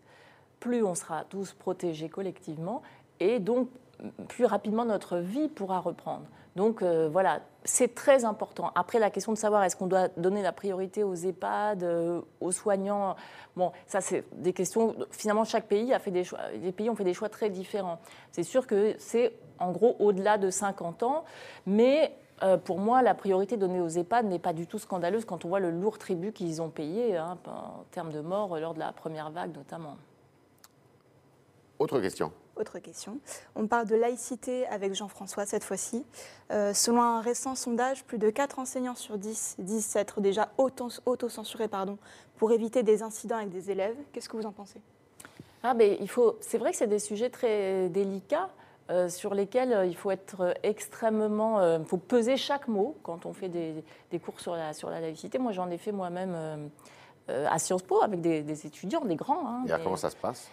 plus 0.59 0.83
on 0.83 0.95
sera 0.95 1.23
tous 1.25 1.53
protégés 1.53 2.09
collectivement, 2.09 2.81
et 3.19 3.39
donc 3.39 3.69
plus 4.27 4.45
rapidement 4.45 4.85
notre 4.85 5.17
vie 5.17 5.47
pourra 5.47 5.79
reprendre. 5.79 6.25
Donc 6.55 6.81
euh, 6.81 7.09
voilà, 7.11 7.41
c'est 7.65 7.93
très 7.95 8.23
important. 8.23 8.71
Après, 8.75 8.97
la 8.97 9.09
question 9.09 9.33
de 9.33 9.37
savoir 9.37 9.63
est-ce 9.63 9.75
qu'on 9.75 9.87
doit 9.87 10.07
donner 10.15 10.41
la 10.41 10.53
priorité 10.53 11.03
aux 11.03 11.13
EHPAD, 11.13 11.83
euh, 11.83 12.21
aux 12.39 12.53
soignants, 12.53 13.15
bon, 13.57 13.71
ça 13.87 13.99
c'est 13.99 14.23
des 14.33 14.53
questions. 14.53 14.95
Finalement, 15.11 15.43
chaque 15.43 15.67
pays 15.67 15.93
a 15.93 15.99
fait 15.99 16.11
des 16.11 16.23
choix. 16.23 16.39
Les 16.61 16.71
pays 16.71 16.89
ont 16.89 16.95
fait 16.95 17.03
des 17.03 17.13
choix 17.13 17.27
très 17.27 17.49
différents. 17.49 17.99
C'est 18.31 18.43
sûr 18.43 18.67
que 18.67 18.95
c'est 18.99 19.33
en 19.59 19.71
gros 19.71 19.97
au-delà 19.99 20.37
de 20.37 20.49
50 20.49 21.03
ans, 21.03 21.25
mais 21.65 22.15
euh, 22.41 22.57
pour 22.57 22.79
moi, 22.79 23.01
la 23.01 23.15
priorité 23.15 23.57
donnée 23.57 23.81
aux 23.81 23.89
EHPAD 23.89 24.25
n'est 24.25 24.39
pas 24.39 24.53
du 24.53 24.65
tout 24.65 24.79
scandaleuse 24.79 25.25
quand 25.25 25.43
on 25.43 25.49
voit 25.49 25.59
le 25.59 25.71
lourd 25.71 25.97
tribut 25.97 26.31
qu'ils 26.31 26.61
ont 26.61 26.69
payé 26.69 27.17
hein, 27.17 27.37
en 27.47 27.83
termes 27.91 28.11
de 28.11 28.21
morts 28.21 28.57
lors 28.59 28.73
de 28.73 28.79
la 28.79 28.93
première 28.93 29.29
vague 29.29 29.53
notamment. 29.55 29.97
Autre 31.79 31.99
question. 31.99 32.31
Autre 32.57 32.79
question. 32.79 33.19
On 33.55 33.67
parle 33.67 33.85
de 33.85 33.95
laïcité 33.95 34.65
avec 34.67 34.93
Jean-François 34.95 35.45
cette 35.45 35.65
fois-ci. 35.65 36.05
Euh, 36.51 36.73
selon 36.73 37.01
un 37.01 37.19
récent 37.19 37.53
sondage, 37.53 38.05
plus 38.05 38.17
de 38.17 38.29
4 38.29 38.59
enseignants 38.59 38.95
sur 38.95 39.17
10 39.17 39.55
disent 39.59 39.85
s'être 39.85 40.21
déjà 40.21 40.49
auto-censurés 40.57 41.67
pardon, 41.67 41.97
pour 42.37 42.53
éviter 42.53 42.81
des 42.81 43.03
incidents 43.03 43.35
avec 43.35 43.49
des 43.49 43.71
élèves. 43.71 43.97
Qu'est-ce 44.13 44.29
que 44.29 44.37
vous 44.37 44.45
en 44.45 44.53
pensez? 44.53 44.79
Ah, 45.63 45.73
ben, 45.73 45.97
il 45.99 46.07
faut, 46.07 46.37
C'est 46.39 46.57
vrai 46.57 46.71
que 46.71 46.77
c'est 46.77 46.87
des 46.87 46.99
sujets 46.99 47.29
très 47.29 47.89
délicats. 47.89 48.49
Euh, 48.91 49.09
sur 49.09 49.33
lesquels 49.33 49.73
euh, 49.73 49.85
il 49.87 49.95
faut 49.95 50.11
être 50.11 50.53
extrêmement. 50.61 51.59
Il 51.75 51.85
faut 51.85 51.97
peser 51.97 52.37
chaque 52.37 52.67
mot 52.67 52.95
quand 53.01 53.25
on 53.25 53.33
fait 53.33 53.49
des, 53.49 53.83
cours 54.23 54.39
sur 54.39 54.55
la, 54.55 54.73
sur 54.73 54.91
la 54.91 55.01
laïcité. 55.01 55.39
Moi, 55.39 55.53
j'en 55.53 55.71
ai 55.71 55.79
fait 55.79 55.91
moi-même 55.91 56.69
à 57.27 57.57
Sciences 57.57 57.81
Po 57.81 58.03
avec 58.03 58.21
des, 58.21 58.67
étudiants, 58.67 59.03
des 59.03 59.15
grands. 59.15 59.47
Hein, 59.47 59.65
Et 59.65 59.83
comment 59.83 59.95
ça 59.95 60.11
se 60.11 60.15
passe? 60.15 60.51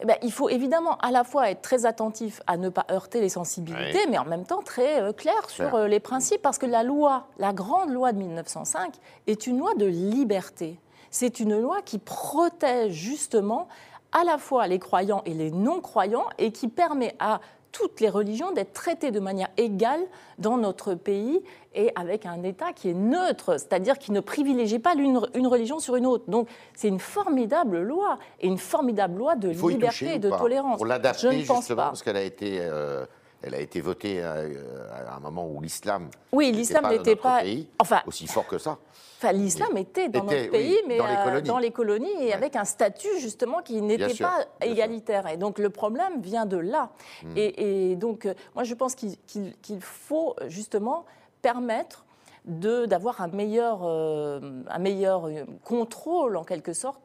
Eh 0.00 0.06
ben, 0.06 0.16
il 0.22 0.32
faut 0.32 0.48
évidemment 0.48 0.96
à 0.98 1.10
la 1.10 1.24
fois 1.24 1.50
être 1.50 1.62
très 1.62 1.86
attentif 1.86 2.40
à 2.46 2.56
ne 2.56 2.68
pas 2.68 2.86
heurter 2.90 3.20
les 3.20 3.28
sensibilités, 3.28 4.06
mais 4.08 4.18
en 4.18 4.24
même 4.24 4.44
temps 4.44 4.62
très 4.62 5.00
euh, 5.00 5.12
clair 5.12 5.48
sur 5.48 5.74
euh, 5.74 5.88
les 5.88 6.00
principes, 6.00 6.42
parce 6.42 6.58
que 6.58 6.66
la 6.66 6.82
loi, 6.82 7.26
la 7.38 7.52
grande 7.52 7.90
loi 7.90 8.12
de 8.12 8.18
1905, 8.18 8.94
est 9.26 9.46
une 9.46 9.58
loi 9.58 9.74
de 9.74 9.86
liberté. 9.86 10.78
C'est 11.10 11.40
une 11.40 11.60
loi 11.60 11.82
qui 11.82 11.98
protège 11.98 12.92
justement 12.92 13.68
à 14.12 14.24
la 14.24 14.38
fois 14.38 14.66
les 14.66 14.78
croyants 14.78 15.22
et 15.24 15.34
les 15.34 15.50
non-croyants 15.50 16.26
et 16.38 16.52
qui 16.52 16.68
permet 16.68 17.14
à 17.18 17.40
toutes 17.72 18.00
les 18.00 18.08
religions 18.08 18.50
d'être 18.52 18.72
traitées 18.72 19.10
de 19.10 19.20
manière 19.20 19.48
égale 19.56 20.00
dans 20.38 20.56
notre 20.56 20.94
pays 20.94 21.40
et 21.74 21.92
avec 21.94 22.26
un 22.26 22.42
État 22.42 22.72
qui 22.72 22.90
est 22.90 22.94
neutre, 22.94 23.58
c'est-à-dire 23.58 23.98
qui 23.98 24.12
ne 24.12 24.20
privilégie 24.20 24.78
pas 24.78 24.94
une, 24.94 25.20
une, 25.34 25.46
religion 25.46 25.78
sur 25.78 25.96
une 25.96 26.06
autre. 26.06 26.24
Donc 26.28 26.48
c'est 26.74 26.88
une 26.88 26.98
formidable 26.98 27.80
loi 27.80 28.18
et 28.40 28.48
une 28.48 28.58
formidable 28.58 29.18
loi 29.18 29.36
de 29.36 29.50
liberté 29.50 30.14
et 30.14 30.18
de 30.18 30.30
tolérance. 30.30 30.78
Pour 30.78 30.86
l'adapter 30.86 31.30
justement, 31.32 31.76
parce 31.76 32.02
qu'elle 32.02 32.16
a 32.16 32.22
été... 32.22 32.58
Euh, 32.60 33.04
elle 33.42 33.54
a 33.54 33.60
été 33.60 33.80
votée 33.80 34.22
à, 34.22 35.16
un 35.16 35.20
moment 35.20 35.48
où 35.48 35.62
l'islam 35.62 36.10
oui, 36.30 36.52
l'islam 36.52 36.86
n'était 36.90 37.16
pas, 37.16 37.40
enfin, 37.78 38.02
aussi 38.06 38.26
fort 38.26 38.46
que 38.46 38.58
ça. 38.58 38.76
Enfin, 39.22 39.32
l'islam 39.32 39.76
était 39.76 40.08
dans 40.08 40.24
notre 40.24 40.50
pays, 40.50 40.78
mais 40.88 40.98
euh, 40.98 41.42
dans 41.42 41.58
les 41.58 41.72
colonies, 41.72 42.08
et 42.20 42.32
avec 42.32 42.56
un 42.56 42.64
statut 42.64 43.18
justement 43.18 43.60
qui 43.60 43.82
n'était 43.82 44.14
pas 44.14 44.46
égalitaire. 44.62 45.26
Et 45.26 45.36
donc 45.36 45.58
le 45.58 45.68
problème 45.68 46.22
vient 46.22 46.46
de 46.46 46.56
là. 46.56 46.88
Hmm. 47.22 47.34
Et, 47.36 47.96
donc 47.96 48.24
euh, 48.24 48.32
moi 48.54 48.64
je 48.64 48.72
pense 48.72 48.94
qu'il 48.94 49.80
faut 49.80 50.36
justement 50.48 51.04
permettre 51.42 52.06
d'avoir 52.46 53.20
un 53.20 53.28
meilleur, 53.28 53.80
euh, 53.84 54.40
un 54.66 54.78
meilleur 54.78 55.28
contrôle 55.64 56.38
en 56.38 56.44
quelque 56.44 56.72
sorte 56.72 57.00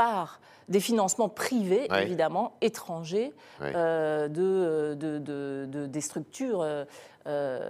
par 0.00 0.40
des 0.68 0.80
financements 0.80 1.28
privés, 1.28 1.86
évidemment, 2.00 2.54
étrangers, 2.62 3.34
de, 3.60 4.94
de, 4.94 5.86
des 5.86 6.00
structures 6.00 6.64
euh, 7.26 7.68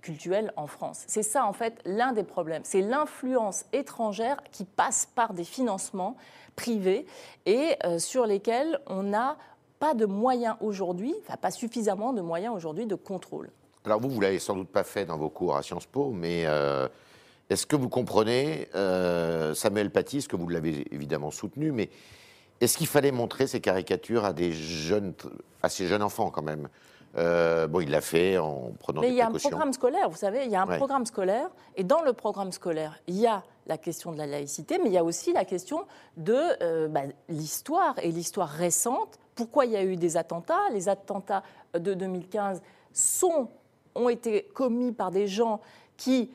culturelle 0.00 0.54
en 0.56 0.66
France. 0.66 1.04
C'est 1.06 1.22
ça, 1.22 1.44
en 1.44 1.52
fait, 1.52 1.82
l'un 1.84 2.12
des 2.12 2.22
problèmes. 2.22 2.62
C'est 2.64 2.80
l'influence 2.80 3.66
étrangère 3.74 4.38
qui 4.52 4.64
passe 4.64 5.06
par 5.14 5.34
des 5.34 5.44
financements 5.44 6.16
privés 6.56 7.04
et 7.44 7.76
euh, 7.84 7.98
sur 7.98 8.24
lesquels 8.24 8.80
on 8.86 9.02
n'a 9.02 9.36
pas 9.78 9.92
de 9.92 10.06
moyens 10.06 10.56
aujourd'hui, 10.62 11.14
enfin 11.26 11.36
pas 11.36 11.50
suffisamment 11.50 12.14
de 12.14 12.22
moyens 12.22 12.54
aujourd'hui 12.56 12.86
de 12.86 12.94
contrôle. 12.94 13.50
Alors 13.84 14.00
vous, 14.00 14.08
vous 14.08 14.20
l'avez 14.22 14.38
sans 14.38 14.54
doute 14.54 14.70
pas 14.70 14.84
fait 14.84 15.04
dans 15.04 15.18
vos 15.18 15.28
cours 15.28 15.56
à 15.56 15.62
Sciences 15.62 15.84
Po, 15.84 16.10
mais 16.10 16.44
euh, 16.46 16.88
est-ce 17.50 17.66
que 17.66 17.76
vous 17.76 17.88
comprenez 17.88 18.68
Samuel 19.54 19.90
Paty, 19.90 20.18
est-ce 20.18 20.28
que 20.28 20.36
vous 20.36 20.48
l'avez 20.48 20.86
évidemment 20.94 21.30
soutenu, 21.30 21.72
mais 21.72 21.90
est-ce 22.60 22.76
qu'il 22.78 22.86
fallait 22.86 23.12
montrer 23.12 23.46
ces 23.46 23.60
caricatures 23.60 24.24
à 24.24 24.32
des 24.32 24.52
jeunes, 24.52 25.14
à 25.62 25.68
ces 25.68 25.86
jeunes 25.86 26.02
enfants 26.02 26.30
quand 26.30 26.42
même? 26.42 26.68
Euh, 27.16 27.66
bon, 27.66 27.80
il 27.80 27.90
l'a 27.90 28.00
fait 28.02 28.38
en 28.38 28.70
prenant 28.78 29.00
Mais 29.00 29.08
des 29.08 29.14
il 29.14 29.16
y 29.16 29.20
a 29.20 29.24
un 29.24 29.30
précautions. 29.30 29.50
programme 29.50 29.72
scolaire, 29.72 30.08
vous 30.08 30.16
savez, 30.16 30.44
il 30.44 30.50
y 30.50 30.54
a 30.54 30.62
un 30.62 30.68
Ouais. 30.68 30.76
programme 30.76 31.04
scolaire, 31.06 31.48
et 31.74 31.82
dans 31.82 32.02
le 32.02 32.12
programme 32.12 32.52
scolaire, 32.52 33.00
il 33.08 33.16
y 33.16 33.26
a 33.26 33.42
la 33.66 33.78
question 33.78 34.12
de 34.12 34.18
la 34.18 34.26
laïcité, 34.26 34.78
mais 34.78 34.90
il 34.90 34.92
y 34.92 34.98
a 34.98 35.02
aussi 35.02 35.32
la 35.32 35.44
question 35.44 35.86
de 36.16 36.38
euh, 36.62 36.86
bah, 36.86 37.02
l'histoire, 37.28 37.96
et 38.00 38.12
l'histoire 38.12 38.48
récente. 38.48 39.18
Pourquoi 39.34 39.64
il 39.64 39.72
y 39.72 39.76
a 39.76 39.82
eu 39.82 39.96
des 39.96 40.16
attentats? 40.16 40.68
Les 40.72 40.88
attentats 40.88 41.42
de 41.74 41.94
2015 41.94 42.62
sont, 42.92 43.48
ont 43.96 44.08
été 44.08 44.44
commis 44.54 44.92
par 44.92 45.10
des 45.10 45.26
gens 45.26 45.60
qui, 45.96 46.30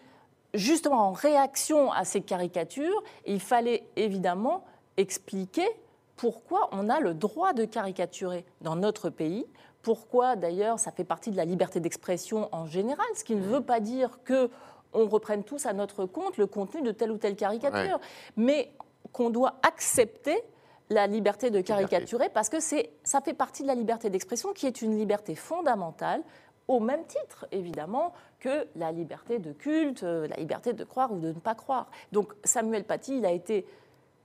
justement 0.56 1.10
en 1.10 1.12
réaction 1.12 1.92
à 1.92 2.06
ces 2.06 2.22
caricatures, 2.22 3.04
il 3.26 3.40
fallait 3.40 3.88
évidemment 3.96 4.64
expliquer 4.98 5.68
pourquoi 6.16 6.70
on 6.72 6.90
a 6.90 7.00
le 7.00 7.14
droit 7.14 7.54
de 7.54 7.66
caricaturer 7.66 8.46
dans 8.62 8.76
notre 8.76 9.10
pays, 9.10 9.46
pourquoi 9.82 10.36
d'ailleurs 10.36 10.80
ça 10.80 10.92
fait 10.92 11.04
partie 11.04 11.32
de 11.32 11.38
la 11.38 11.46
liberté 11.46 11.80
d'expression 11.80 12.50
en 12.52 12.66
général, 12.66 13.06
ce 13.16 13.24
qui 13.24 13.36
ne 13.36 13.42
veut 13.42 13.62
pas 13.62 13.80
dire 13.80 14.20
que 14.24 14.50
on 14.94 15.08
reprenne 15.08 15.44
tous 15.44 15.66
à 15.66 15.74
notre 15.74 16.06
compte 16.06 16.38
le 16.38 16.48
contenu 16.48 16.82
de 16.82 16.92
telle 16.92 17.12
ou 17.12 17.18
telle 17.18 17.36
caricature, 17.36 18.00
mais 18.38 18.72
qu'on 19.12 19.30
doit 19.30 19.56
accepter 19.62 20.42
la 20.90 21.06
liberté 21.06 21.50
de 21.50 21.60
caricaturer 21.62 22.30
parce 22.30 22.48
que 22.48 22.60
c'est 22.60 22.92
ça 23.04 23.20
fait 23.20 23.34
partie 23.34 23.64
de 23.64 23.68
la 23.68 23.76
liberté 23.76 24.10
d'expression 24.10 24.54
qui 24.54 24.68
est 24.68 24.82
une 24.82 24.98
liberté 24.98 25.36
fondamentale 25.36 26.22
au 26.68 26.80
même 26.80 27.06
titre, 27.06 27.46
évidemment, 27.52 28.14
que 28.46 28.68
la 28.76 28.92
liberté 28.92 29.40
de 29.40 29.52
culte, 29.54 30.04
euh, 30.04 30.28
la 30.28 30.36
liberté 30.38 30.74
de 30.74 30.84
croire 30.84 31.12
ou 31.12 31.18
de 31.20 31.30
ne 31.30 31.40
pas 31.40 31.56
croire. 31.56 31.88
Donc 32.12 32.34
Samuel 32.44 32.84
Paty, 32.84 33.18
il 33.18 33.26
a 33.26 33.32
été 33.32 33.66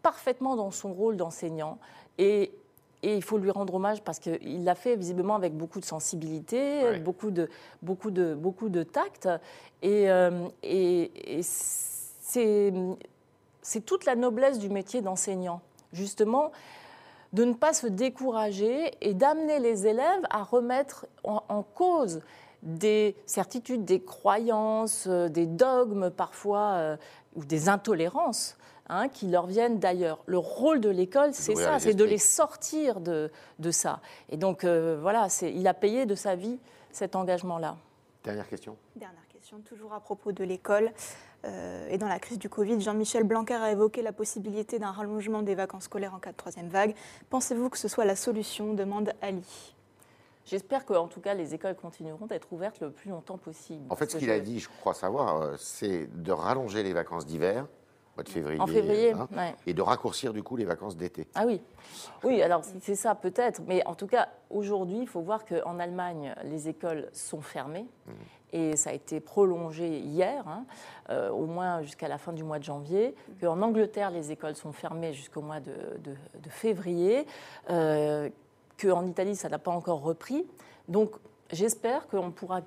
parfaitement 0.02 0.56
dans 0.56 0.70
son 0.70 0.92
rôle 0.92 1.16
d'enseignant 1.16 1.78
et, 2.18 2.52
et 3.02 3.16
il 3.16 3.22
faut 3.22 3.38
lui 3.38 3.50
rendre 3.50 3.74
hommage 3.74 4.02
parce 4.02 4.18
qu'il 4.18 4.64
l'a 4.64 4.74
fait 4.74 4.94
visiblement 4.96 5.34
avec 5.36 5.56
beaucoup 5.56 5.80
de 5.80 5.84
sensibilité, 5.86 6.82
Ouais. 6.84 6.98
beaucoup, 7.00 7.30
de, 7.30 7.48
beaucoup, 7.80 8.10
de, 8.10 8.34
beaucoup 8.34 8.68
de 8.68 8.82
tact. 8.82 9.26
Et, 9.82 10.10
euh, 10.10 10.48
et- 10.62 11.38
et 11.38 11.42
c'est 11.42 12.72
c'est 13.62 13.84
toute 13.84 14.04
la 14.06 14.16
noblesse 14.16 14.58
du 14.58 14.68
métier 14.70 15.00
d'enseignant, 15.02 15.60
justement, 15.92 16.50
de 17.32 17.44
ne 17.44 17.52
pas 17.54 17.72
se 17.74 17.86
décourager 17.86 18.92
et 19.00 19.12
d'amener 19.14 19.58
les 19.60 19.86
élèves 19.86 20.24
à 20.30 20.42
remettre 20.42 21.06
en, 21.24 21.42
en 21.48 21.62
cause 21.62 22.20
des 22.62 23.16
certitudes, 23.26 23.84
des 23.84 24.00
croyances, 24.00 25.06
euh, 25.08 25.28
des 25.28 25.46
dogmes 25.46 26.10
parfois, 26.10 26.72
euh, 26.72 26.96
ou 27.36 27.44
des 27.44 27.68
intolérances 27.68 28.56
hein, 28.88 29.08
qui 29.08 29.28
leur 29.28 29.46
viennent 29.46 29.78
d'ailleurs. 29.78 30.18
Le 30.26 30.38
rôle 30.38 30.80
de 30.80 30.90
l'école, 30.90 31.32
c'est 31.32 31.54
ça, 31.54 31.78
c'est 31.78 31.94
de 31.94 32.04
les 32.04 32.18
sortir 32.18 33.00
de, 33.00 33.30
de 33.58 33.70
ça. 33.70 34.00
Et 34.28 34.36
donc, 34.36 34.64
euh, 34.64 34.98
voilà, 35.00 35.28
il 35.42 35.66
a 35.66 35.74
payé 35.74 36.06
de 36.06 36.14
sa 36.14 36.34
vie 36.34 36.58
cet 36.92 37.16
engagement-là. 37.16 37.76
Dernière 38.24 38.48
question. 38.48 38.76
Dernière 38.96 39.26
question, 39.28 39.60
toujours 39.60 39.94
à 39.94 40.00
propos 40.00 40.32
de 40.32 40.44
l'école. 40.44 40.92
Euh, 41.46 41.88
et 41.88 41.96
dans 41.96 42.08
la 42.08 42.18
crise 42.18 42.38
du 42.38 42.50
Covid, 42.50 42.80
Jean-Michel 42.80 43.24
Blanquer 43.24 43.54
a 43.54 43.70
évoqué 43.72 44.02
la 44.02 44.12
possibilité 44.12 44.78
d'un 44.78 44.90
rallongement 44.90 45.42
des 45.42 45.54
vacances 45.54 45.84
scolaires 45.84 46.14
en 46.14 46.18
cas 46.18 46.32
de 46.32 46.36
troisième 46.36 46.68
vague. 46.68 46.94
Pensez-vous 47.30 47.70
que 47.70 47.78
ce 47.78 47.88
soit 47.88 48.04
la 48.04 48.16
solution? 48.16 48.74
demande 48.74 49.12
Ali. 49.22 49.74
J'espère 50.50 50.84
qu'en 50.84 51.06
tout 51.06 51.20
cas, 51.20 51.34
les 51.34 51.54
écoles 51.54 51.76
continueront 51.76 52.26
d'être 52.26 52.52
ouvertes 52.52 52.80
le 52.80 52.90
plus 52.90 53.10
longtemps 53.10 53.38
possible. 53.38 53.84
En 53.88 53.94
fait, 53.94 54.10
ce 54.10 54.16
qu'il 54.16 54.30
a 54.32 54.40
dit, 54.40 54.58
je 54.58 54.68
crois 54.80 54.94
savoir, 54.94 55.40
euh, 55.40 55.54
c'est 55.56 56.08
de 56.22 56.32
rallonger 56.32 56.82
les 56.82 56.92
vacances 56.92 57.24
d'hiver, 57.24 57.66
mois 58.16 58.24
de 58.24 58.28
février, 58.28 58.60
En 58.60 58.66
février, 58.66 59.12
hein, 59.12 59.28
ouais. 59.36 59.54
et 59.68 59.74
de 59.74 59.80
raccourcir 59.82 60.32
du 60.32 60.42
coup 60.42 60.56
les 60.56 60.64
vacances 60.64 60.96
d'été. 60.96 61.28
Ah 61.36 61.44
oui, 61.46 61.62
oui. 62.24 62.42
Alors 62.42 62.62
c'est- 62.80 62.96
ça 62.96 63.14
peut-être, 63.14 63.62
mais 63.68 63.86
en 63.86 63.94
tout 63.94 64.08
cas 64.08 64.28
aujourd'hui, 64.50 64.98
il 65.02 65.06
faut 65.06 65.20
voir 65.20 65.44
qu'en 65.44 65.78
Allemagne, 65.78 66.34
les 66.42 66.68
écoles 66.68 67.08
sont 67.12 67.40
fermées 67.40 67.86
et 68.52 68.74
ça 68.76 68.90
a 68.90 68.92
été 68.94 69.20
prolongé 69.20 70.00
hier, 70.00 70.42
hein, 70.48 70.64
euh, 71.10 71.30
au 71.30 71.46
moins 71.46 71.82
jusqu'à 71.82 72.08
la 72.08 72.18
fin 72.18 72.32
du 72.32 72.42
mois 72.42 72.58
de 72.58 72.64
janvier. 72.64 73.14
Qu'en 73.40 73.62
Angleterre, 73.62 74.10
les 74.10 74.32
écoles 74.32 74.56
sont 74.56 74.72
fermées 74.72 75.12
jusqu'au 75.12 75.40
mois 75.42 75.60
de, 75.60 75.70
de- 76.02 76.16
de 76.40 76.48
février. 76.50 77.24
Euh, 77.70 78.28
Qu'en 78.80 79.06
Italie, 79.06 79.36
ça 79.36 79.48
n'a 79.48 79.58
pas 79.58 79.70
encore 79.70 80.02
repris. 80.02 80.46
Donc 80.88 81.12
j'espère 81.52 82.06
qu'on 82.08 82.30
pourra 82.30 82.60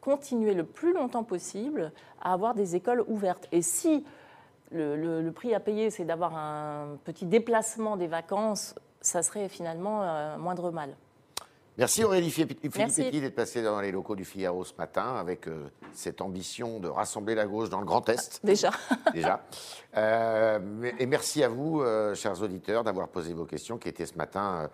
continuer 0.00 0.54
le 0.54 0.64
plus 0.64 0.92
longtemps 0.92 1.24
possible 1.24 1.92
à 2.22 2.32
avoir 2.32 2.54
des 2.54 2.76
écoles 2.76 3.04
ouvertes. 3.08 3.48
Et 3.52 3.62
si 3.62 4.04
le, 4.70 4.96
le- 4.96 5.22
le 5.22 5.32
prix 5.32 5.54
à 5.54 5.60
payer, 5.60 5.90
c'est 5.90 6.04
d'avoir 6.04 6.36
un 6.36 6.96
petit 7.04 7.26
déplacement 7.26 7.96
des 7.96 8.06
vacances, 8.06 8.74
ça 9.00 9.22
serait 9.22 9.48
finalement 9.48 10.02
euh, 10.02 10.36
moindre 10.38 10.70
mal. 10.70 10.96
Merci 11.78 12.04
Aurélie. 12.04 12.30
Petit 12.30 13.20
d'être 13.20 13.34
passé 13.34 13.62
dans 13.62 13.80
les 13.82 13.92
locaux 13.92 14.16
du 14.16 14.24
Figaro 14.24 14.64
ce 14.64 14.72
matin 14.78 15.16
avec 15.16 15.46
euh, 15.46 15.68
cette 15.92 16.22
ambition 16.22 16.80
de 16.80 16.88
rassembler 16.88 17.34
la 17.34 17.46
gauche 17.46 17.68
dans 17.68 17.80
le 17.80 17.84
Grand 17.86 18.08
Est. 18.08 18.40
Déjà. 18.42 18.70
déjà. 19.12 19.44
Euh, 19.96 20.58
et 20.98 21.06
merci 21.06 21.42
à 21.44 21.48
vous, 21.48 21.80
euh, 21.82 22.14
chers 22.14 22.40
auditeurs, 22.42 22.82
d'avoir 22.84 23.08
posé 23.08 23.34
vos 23.34 23.44
questions 23.44 23.76
qui 23.76 23.88
étaient 23.88 24.06
ce 24.06 24.16
matin 24.16 24.70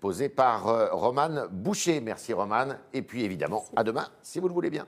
posées 0.00 0.28
par 0.28 0.68
euh, 0.68 0.88
Romane 0.92 1.48
Boucher. 1.50 2.00
Merci 2.00 2.32
Romane. 2.32 2.78
Et 2.92 3.02
puis 3.02 3.24
évidemment, 3.24 3.64
à 3.76 3.84
demain, 3.84 4.08
si 4.22 4.40
vous 4.40 4.48
le 4.48 4.54
voulez 4.54 4.70
bien. 4.70 4.86